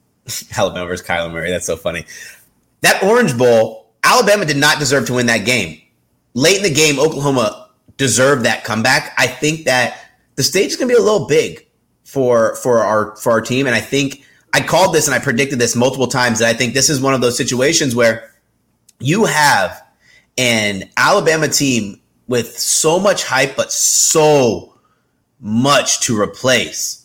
Alabama 0.57 0.87
versus 0.87 1.07
Kyler 1.07 1.33
Murray, 1.33 1.51
that's 1.51 1.67
so 1.67 1.77
funny. 1.77 2.05
That 2.81 3.03
Orange 3.03 3.37
Bowl, 3.37 3.93
Alabama 4.03 4.45
did 4.45 4.57
not 4.57 4.79
deserve 4.79 5.07
to 5.07 5.15
win 5.15 5.27
that 5.27 5.45
game. 5.45 5.81
Late 6.35 6.59
in 6.59 6.63
the 6.63 6.71
game, 6.71 6.99
Oklahoma 6.99 7.71
deserved 7.97 8.45
that 8.45 8.65
comeback. 8.65 9.15
I 9.17 9.27
think 9.27 9.65
that 9.65 10.11
the 10.37 10.43
stage 10.43 10.71
is 10.73 10.77
going 10.77 10.89
to 10.89 10.95
be 10.95 10.99
a 10.99 11.03
little 11.03 11.27
big 11.27 11.67
for 12.15 12.55
for 12.57 12.79
our 12.79 13.17
for 13.17 13.33
our 13.33 13.41
team, 13.41 13.67
and 13.67 13.75
I 13.75 13.81
think 13.81 14.25
I 14.55 14.61
called 14.61 14.95
this 14.95 15.09
and 15.09 15.15
I 15.15 15.19
predicted 15.19 15.59
this 15.59 15.75
multiple 15.75 16.07
times. 16.07 16.39
That 16.39 16.49
I 16.49 16.55
think 16.55 16.73
this 16.73 16.89
is 16.89 17.01
one 17.01 17.13
of 17.13 17.21
those 17.21 17.37
situations 17.37 17.95
where 17.97 18.33
you 19.01 19.25
have 19.25 19.85
an 20.39 20.89
Alabama 20.97 21.49
team 21.49 22.01
with 22.29 22.57
so 22.57 22.99
much 23.01 23.25
hype, 23.25 23.57
but 23.57 23.73
so 23.73 24.79
much 25.41 26.01
to 26.03 26.19
replace. 26.19 27.05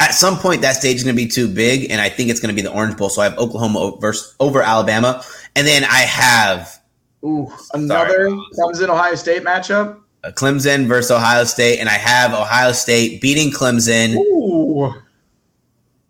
At 0.00 0.14
some 0.14 0.38
point, 0.38 0.62
that 0.62 0.76
stage 0.76 0.96
is 0.96 1.04
going 1.04 1.14
to 1.14 1.22
be 1.22 1.28
too 1.28 1.46
big, 1.46 1.90
and 1.90 2.00
I 2.00 2.08
think 2.08 2.30
it's 2.30 2.40
going 2.40 2.54
to 2.54 2.60
be 2.60 2.66
the 2.66 2.72
Orange 2.72 2.96
Bowl. 2.96 3.10
So 3.10 3.20
I 3.20 3.24
have 3.24 3.38
Oklahoma 3.38 3.98
versus, 4.00 4.34
over 4.40 4.62
Alabama, 4.62 5.22
and 5.54 5.66
then 5.66 5.84
I 5.84 6.00
have 6.00 6.80
Ooh, 7.22 7.52
another. 7.74 8.30
Clemson 8.58 8.88
Ohio 8.88 9.14
State 9.14 9.42
matchup. 9.42 10.00
Uh, 10.22 10.30
Clemson 10.32 10.86
versus 10.86 11.10
Ohio 11.10 11.44
State, 11.44 11.78
and 11.78 11.88
I 11.88 11.92
have 11.94 12.32
Ohio 12.32 12.72
State 12.72 13.20
beating 13.20 13.50
Clemson. 13.50 14.14
Ooh. 14.16 14.92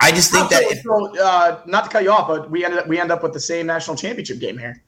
I 0.01 0.13
just 0.13 0.33
think 0.33 0.49
that 0.51 0.63
if 0.65 0.83
So, 0.83 1.19
uh, 1.23 1.61
not 1.67 1.85
to 1.85 1.91
cut 1.91 2.03
you 2.03 2.11
off, 2.11 2.27
but 2.27 2.51
we 2.51 2.65
ended 2.65 2.81
up, 2.81 2.89
we 2.89 2.99
end 2.99 3.13
up 3.13 3.23
with 3.23 3.35
the 3.35 3.41
same 3.41 3.67
national 3.67 3.97
championship 3.97 4.39
game 4.39 4.57
here. 4.59 4.83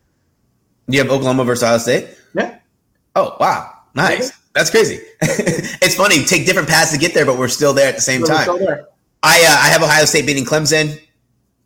you 0.88 0.98
have 0.98 1.10
Oklahoma 1.10 1.44
versus 1.44 1.62
Ohio 1.62 1.78
State. 1.78 2.08
Yeah. 2.34 2.58
Oh 3.14 3.36
wow, 3.38 3.70
nice. 3.94 4.32
That's 4.54 4.70
crazy. 4.70 5.00
it's 5.20 5.94
funny. 5.94 6.24
Take 6.24 6.46
different 6.46 6.68
paths 6.68 6.92
to 6.92 6.98
get 6.98 7.14
there, 7.14 7.26
but 7.26 7.38
we're 7.38 7.48
still 7.48 7.72
there 7.74 7.88
at 7.88 7.94
the 7.94 8.00
same 8.00 8.24
So 8.24 8.34
time. 8.34 8.48
I 9.22 9.38
uh, 9.44 9.56
I 9.60 9.68
have 9.68 9.82
Ohio 9.82 10.06
State 10.06 10.26
beating 10.26 10.44
Clemson. 10.44 10.98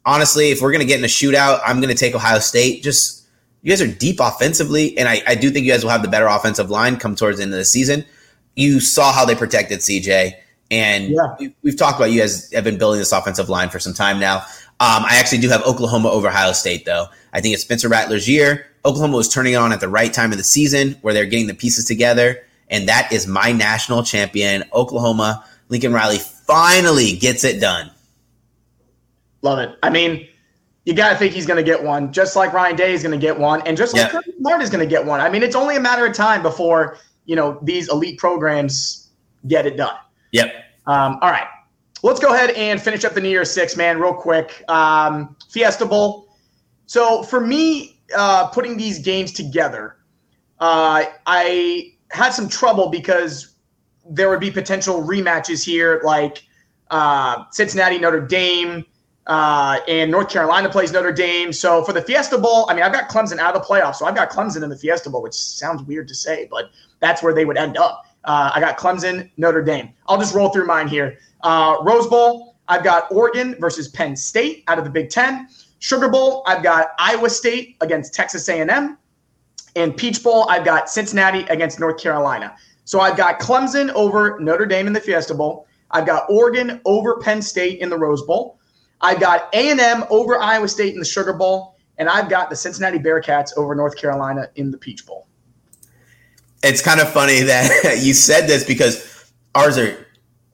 Honestly, 0.05 0.51
if 0.51 0.61
we're 0.61 0.73
gonna 0.73 0.85
get 0.85 0.99
in 0.99 1.05
a 1.05 1.09
shootout, 1.09 1.61
I'm 1.65 1.81
gonna 1.81 1.95
take 1.95 2.15
Ohio 2.17 2.41
State. 2.41 2.83
Just 2.83 3.26
you 3.63 3.71
guys 3.73 3.81
are 3.83 3.87
deep 3.87 4.19
offensively, 4.21 4.97
and 4.99 5.09
I, 5.09 5.23
I 5.27 5.35
do 5.35 5.51
think 5.51 5.67
you 5.67 5.73
guys 5.73 5.83
will 5.83 5.91
have 5.91 6.03
the 6.03 6.09
better 6.09 6.27
offensive 6.27 6.71
line 6.71 6.97
come 6.99 7.17
towards 7.17 7.39
the 7.39 7.43
end 7.43 7.53
of 7.53 7.59
the 7.59 7.65
season. 7.65 8.05
You 8.55 8.81
saw 8.81 9.13
how 9.13 9.25
they 9.25 9.35
protected 9.35 9.81
CJ, 9.81 10.35
and 10.71 11.09
Yeah. 11.11 11.35
we, 11.39 11.55
we've 11.63 11.77
talked 11.77 11.99
about 11.99 12.11
you 12.11 12.21
guys 12.21 12.53
have 12.53 12.65
been 12.65 12.79
building 12.79 12.99
this 13.01 13.13
offensive 13.13 13.49
line 13.49 13.69
for 13.71 13.79
some 13.79 13.93
time 13.95 14.21
now. 14.21 14.39
Um, 14.79 15.05
I 15.07 15.17
actually 15.17 15.39
do 15.39 15.49
have 15.49 15.63
Oklahoma 15.63 16.11
over 16.11 16.29
Ohio 16.29 16.53
State, 16.53 16.85
though. 16.85 17.07
I 17.33 17.41
think 17.41 17.55
it's 17.55 17.63
Spencer 17.63 17.89
Rattler's 17.89 18.29
year. 18.29 18.67
Oklahoma 18.85 19.17
was 19.17 19.29
turning 19.33 19.55
it 19.55 19.57
on 19.57 19.73
at 19.73 19.81
the 19.81 19.89
right 19.89 20.13
time 20.13 20.33
of 20.33 20.39
the 20.39 20.45
season 20.45 20.97
where 21.01 21.15
they're 21.15 21.25
getting 21.25 21.47
the 21.47 21.55
pieces 21.55 21.87
together. 21.87 22.43
And 22.69 22.89
that 22.89 23.11
is 23.11 23.27
my 23.27 23.53
national 23.53 24.03
champion, 24.03 24.65
Oklahoma. 24.75 25.45
Lincoln 25.71 25.93
Riley 25.93 26.19
finally 26.19 27.17
gets 27.17 27.43
it 27.43 27.59
done. 27.61 27.91
Love 29.43 29.59
it. 29.61 29.79
I 29.83 29.91
mean, 29.91 30.29
you 30.87 30.95
got 30.95 31.11
to 31.11 31.17
think 31.17 31.35
he's 31.35 31.47
going 31.47 31.57
to 31.59 31.65
get 31.65 31.83
one, 31.83 32.13
just 32.13 32.37
like 32.37 32.53
Ryan 32.53 32.77
Day 32.77 32.95
is 32.95 33.03
going 33.03 33.13
to 33.13 33.19
get 33.19 33.37
one, 33.39 33.61
and 33.67 33.77
just 33.77 33.93
like 33.93 34.05
Yeah. 34.05 34.21
Kirby 34.21 34.33
Smart 34.39 34.63
is 34.63 34.71
going 34.71 34.81
to 34.81 34.89
get 34.89 35.05
one. 35.05 35.21
I 35.21 35.29
mean, 35.29 35.43
it's 35.43 35.57
only 35.57 35.77
a 35.77 35.81
matter 35.81 36.07
of 36.07 36.15
time 36.15 36.43
before 36.43 36.97
you 37.27 37.37
know 37.37 37.59
these 37.63 37.91
elite 37.91 38.19
programs 38.19 39.11
get 39.49 39.67
it 39.67 39.77
done. 39.77 39.97
Yep. 40.31 40.55
Um, 40.87 41.19
all 41.21 41.31
right, 41.31 41.49
let's 42.05 42.21
go 42.21 42.33
ahead 42.33 42.51
and 42.51 42.81
finish 42.81 43.05
up 43.05 43.15
the 43.15 43.21
New 43.21 43.29
Year 43.29 43.45
Six, 43.45 43.77
man, 43.77 43.99
real 43.99 44.15
quick. 44.15 44.63
Um, 44.69 45.37
Fiesta 45.51 45.85
Bowl. 45.85 46.29
So 46.87 47.25
for 47.25 47.41
me, 47.41 48.01
uh, 48.17 48.47
putting 48.49 48.77
these 48.77 49.01
games 49.01 49.33
together, 49.33 49.97
uh, 50.61 51.05
I 51.27 51.95
had 52.13 52.31
some 52.31 52.49
trouble 52.49 52.89
because 52.91 53.57
there 54.09 54.31
would 54.31 54.39
be 54.39 54.53
potential 54.53 55.03
rematches 55.03 55.65
here, 55.65 56.01
like 56.05 56.45
uh, 56.93 57.43
Cincinnati, 57.51 57.99
Notre 57.99 58.21
Dame, 58.25 58.85
uh, 59.27 59.81
and 59.89 60.11
North 60.11 60.29
Carolina 60.29 60.69
plays 60.69 60.93
Notre 60.93 61.13
Dame. 61.13 61.53
So 61.53 61.83
for 61.83 61.93
the 61.93 62.03
Fiesta 62.03 62.39
Bowl, 62.39 62.67
I 62.69 62.75
mean, 62.75 62.85
I've 62.85 62.93
got 62.93 63.09
Clemson 63.09 63.39
out 63.39 63.55
of 63.55 63.63
the 63.63 63.67
playoffs, 63.67 63.97
so 63.97 64.07
I've 64.07 64.15
got 64.15 64.31
Clemson 64.31 64.63
in 64.63 64.69
the 64.69 64.77
Fiesta 64.77 65.11
Bowl, 65.11 65.23
which 65.23 65.35
sounds 65.35 65.83
weird 65.83 66.09
to 66.09 66.15
say, 66.15 66.47
but 66.51 66.71
that's 67.01 67.23
where 67.23 67.35
they 67.35 67.45
would 67.45 67.57
end 67.57 67.77
up. 67.77 68.05
Uh, 68.25 68.51
I 68.55 68.61
got 68.61 68.79
Clemson, 68.79 69.31
Notre 69.37 69.63
Dame. 69.63 69.91
I'll 70.09 70.19
just 70.19 70.35
roll 70.35 70.51
through 70.51 70.67
mine 70.67 70.89
here. 70.89 71.19
Uh, 71.43 71.77
Rose 71.83 72.07
Bowl, 72.07 72.57
I've 72.69 72.83
got 72.83 73.11
Oregon 73.13 73.57
versus 73.61 73.89
Penn 73.89 74.17
State 74.17 74.65
out 74.69 74.79
of 74.79 74.85
the 74.85 74.91
Big 74.91 75.11
Ten. 75.11 75.49
Sugar 75.79 76.09
Bowl, 76.09 76.43
I've 76.47 76.63
got 76.63 76.89
Iowa 76.99 77.31
State 77.31 77.77
against 77.81 78.15
Texas 78.15 78.49
A&M. 78.49 78.99
And 79.77 79.97
Peach 79.97 80.23
Bowl, 80.23 80.49
I've 80.49 80.65
got 80.65 80.89
Cincinnati 80.89 81.41
against 81.45 81.79
North 81.79 81.99
Carolina. 81.99 82.57
So 82.85 83.01
I've 83.01 83.17
got 83.17 83.41
Clemson 83.41 83.91
over 83.91 84.39
Notre 84.41 84.65
Dame 84.65 84.87
in 84.87 84.93
the 84.93 85.01
Fiesta 85.01 85.35
Bowl. 85.35 85.67
I've 85.91 86.07
got 86.07 86.25
Oregon 86.31 86.81
over 86.85 87.19
Penn 87.19 87.43
State 87.43 87.81
in 87.81 87.91
the 87.91 87.99
Rose 87.99 88.23
Bowl. 88.23 88.59
I've 89.01 89.21
got 89.21 89.49
A&M 89.55 90.05
over 90.11 90.39
Iowa 90.39 90.69
State 90.69 90.95
in 90.95 90.99
the 90.99 91.07
Sugar 91.07 91.33
Bowl. 91.33 91.77
And 91.99 92.09
I've 92.09 92.29
got 92.29 92.51
the 92.51 92.57
Cincinnati 92.57 92.99
Bearcats 92.99 93.57
over 93.57 93.75
North 93.75 93.97
Carolina 93.97 94.49
in 94.57 94.71
the 94.71 94.79
Peach 94.79 95.07
Bowl. 95.07 95.27
It's 96.63 96.83
kind 96.83 97.01
of 97.01 97.09
funny 97.11 97.41
that 97.41 97.99
you 98.03 98.13
said 98.13 98.47
this 98.47 98.65
because 98.65 99.33
ours 99.55 99.79
are 99.79 100.07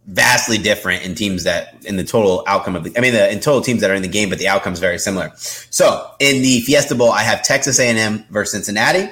vastly 0.06 0.58
different 0.58 1.04
in 1.04 1.14
teams 1.14 1.44
that 1.44 1.84
in 1.84 1.96
the 1.96 2.04
total 2.04 2.42
outcome 2.48 2.74
of 2.74 2.82
the 2.82 2.92
I 2.96 3.00
mean 3.00 3.12
the 3.12 3.30
in 3.30 3.38
total 3.38 3.60
teams 3.60 3.80
that 3.80 3.90
are 3.90 3.94
in 3.94 4.02
the 4.02 4.08
game, 4.08 4.28
but 4.28 4.38
the 4.38 4.48
outcome 4.48 4.72
is 4.72 4.80
very 4.80 4.98
similar. 4.98 5.32
So 5.36 6.10
in 6.20 6.42
the 6.42 6.60
Fiesta 6.60 6.94
Bowl, 6.94 7.10
I 7.10 7.22
have 7.22 7.42
Texas 7.42 7.78
A&M 7.78 8.24
versus 8.30 8.52
Cincinnati. 8.52 9.10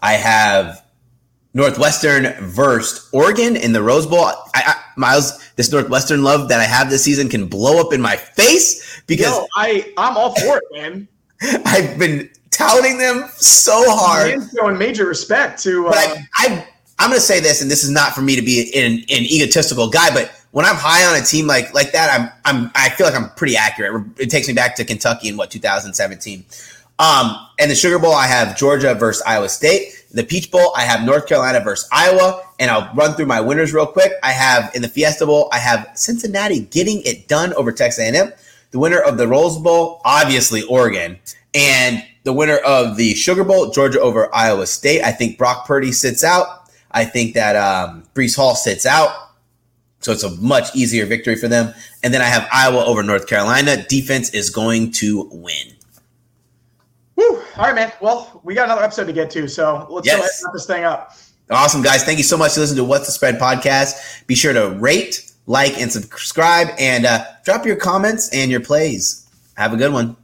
I 0.00 0.12
have 0.14 0.84
Northwestern 1.52 2.32
versus 2.44 3.08
Oregon 3.12 3.56
in 3.56 3.72
the 3.72 3.82
Rose 3.82 4.06
Bowl. 4.06 4.24
I, 4.24 4.34
I, 4.54 4.83
Miles, 4.96 5.52
this 5.56 5.70
Northwestern 5.70 6.22
love 6.22 6.48
that 6.48 6.60
I 6.60 6.64
have 6.64 6.90
this 6.90 7.04
season 7.04 7.28
can 7.28 7.46
blow 7.46 7.80
up 7.80 7.92
in 7.92 8.00
my 8.00 8.16
face 8.16 9.02
because 9.06 9.32
Yo, 9.32 9.46
I, 9.56 9.92
I'm 9.96 10.16
all 10.16 10.34
for 10.34 10.58
it, 10.58 10.64
man. 10.72 11.08
I've 11.66 11.98
been 11.98 12.30
touting 12.50 12.98
them 12.98 13.28
so 13.36 13.84
hard. 13.86 14.32
I'm 14.32 14.48
showing 14.56 14.78
major 14.78 15.06
respect 15.06 15.62
to. 15.64 15.88
Uh, 15.88 15.90
But 15.90 15.98
I, 15.98 16.26
I, 16.38 16.68
I'm 16.98 17.10
going 17.10 17.20
to 17.20 17.26
say 17.26 17.40
this, 17.40 17.60
and 17.60 17.70
this 17.70 17.84
is 17.84 17.90
not 17.90 18.14
for 18.14 18.22
me 18.22 18.36
to 18.36 18.42
be 18.42 18.72
an, 18.74 18.92
an 18.92 19.24
egotistical 19.24 19.90
guy, 19.90 20.12
but 20.14 20.32
when 20.52 20.64
I'm 20.64 20.76
high 20.76 21.04
on 21.04 21.20
a 21.20 21.24
team 21.24 21.48
like 21.48 21.74
like 21.74 21.90
that, 21.92 22.08
I'm 22.16 22.30
I'm 22.44 22.70
I 22.76 22.90
feel 22.90 23.08
like 23.08 23.16
I'm 23.16 23.30
pretty 23.30 23.56
accurate. 23.56 24.04
It 24.18 24.30
takes 24.30 24.46
me 24.46 24.54
back 24.54 24.76
to 24.76 24.84
Kentucky 24.84 25.28
in 25.28 25.36
what 25.36 25.50
2017. 25.50 26.44
Um, 27.00 27.36
and 27.58 27.68
the 27.68 27.74
Sugar 27.74 27.98
Bowl, 27.98 28.14
I 28.14 28.28
have 28.28 28.56
Georgia 28.56 28.94
versus 28.94 29.20
Iowa 29.26 29.48
State. 29.48 29.93
The 30.14 30.22
Peach 30.24 30.50
Bowl, 30.50 30.72
I 30.76 30.82
have 30.82 31.04
North 31.04 31.26
Carolina 31.26 31.60
versus 31.60 31.88
Iowa. 31.92 32.42
And 32.58 32.70
I'll 32.70 32.94
run 32.94 33.14
through 33.14 33.26
my 33.26 33.40
winners 33.40 33.74
real 33.74 33.86
quick. 33.86 34.12
I 34.22 34.30
have 34.30 34.74
in 34.74 34.82
the 34.82 34.88
Fiesta 34.88 35.26
Bowl, 35.26 35.48
I 35.52 35.58
have 35.58 35.90
Cincinnati 35.94 36.60
getting 36.60 37.02
it 37.02 37.28
done 37.28 37.52
over 37.54 37.72
Texas 37.72 37.98
A&M. 37.98 38.32
The 38.70 38.78
winner 38.78 39.00
of 39.00 39.18
the 39.18 39.28
Rose 39.28 39.58
Bowl, 39.58 40.00
obviously 40.04 40.62
Oregon, 40.62 41.18
and 41.52 42.04
the 42.24 42.32
winner 42.32 42.56
of 42.56 42.96
the 42.96 43.14
Sugar 43.14 43.44
Bowl, 43.44 43.70
Georgia 43.70 44.00
over 44.00 44.34
Iowa 44.34 44.66
State. 44.66 45.02
I 45.02 45.12
think 45.12 45.36
Brock 45.36 45.66
Purdy 45.66 45.92
sits 45.92 46.24
out. 46.24 46.70
I 46.90 47.04
think 47.04 47.34
that 47.34 47.56
um, 47.56 48.04
Breece 48.14 48.36
Hall 48.36 48.54
sits 48.54 48.86
out. 48.86 49.10
So 50.00 50.12
it's 50.12 50.22
a 50.22 50.30
much 50.36 50.74
easier 50.76 51.06
victory 51.06 51.34
for 51.36 51.48
them. 51.48 51.74
And 52.02 52.12
then 52.12 52.20
I 52.20 52.26
have 52.26 52.48
Iowa 52.52 52.84
over 52.84 53.02
North 53.02 53.26
Carolina. 53.26 53.84
Defense 53.88 54.30
is 54.30 54.50
going 54.50 54.92
to 54.92 55.28
win. 55.32 55.73
All 57.56 57.64
right, 57.66 57.74
man. 57.74 57.92
Well, 58.00 58.40
we 58.44 58.54
got 58.54 58.64
another 58.64 58.82
episode 58.82 59.04
to 59.06 59.12
get 59.12 59.30
to, 59.32 59.46
so 59.48 59.86
let's 59.90 60.06
Yes. 60.06 60.42
wrap 60.44 60.52
this 60.52 60.66
thing 60.66 60.84
up. 60.84 61.16
Awesome, 61.50 61.82
guys. 61.82 62.02
Thank 62.04 62.18
you 62.18 62.24
so 62.24 62.36
much 62.36 62.54
for 62.54 62.60
listening 62.60 62.78
to 62.78 62.84
What's 62.84 63.06
the 63.06 63.12
Spread 63.12 63.38
podcast. 63.38 64.26
Be 64.26 64.34
sure 64.34 64.52
to 64.52 64.70
rate, 64.70 65.30
like, 65.46 65.78
and 65.80 65.92
subscribe, 65.92 66.68
and 66.78 67.06
uh, 67.06 67.24
drop 67.44 67.64
your 67.66 67.76
comments 67.76 68.28
and 68.30 68.50
your 68.50 68.60
plays. 68.60 69.26
Have 69.56 69.72
a 69.72 69.76
good 69.76 69.92
one. 69.92 70.16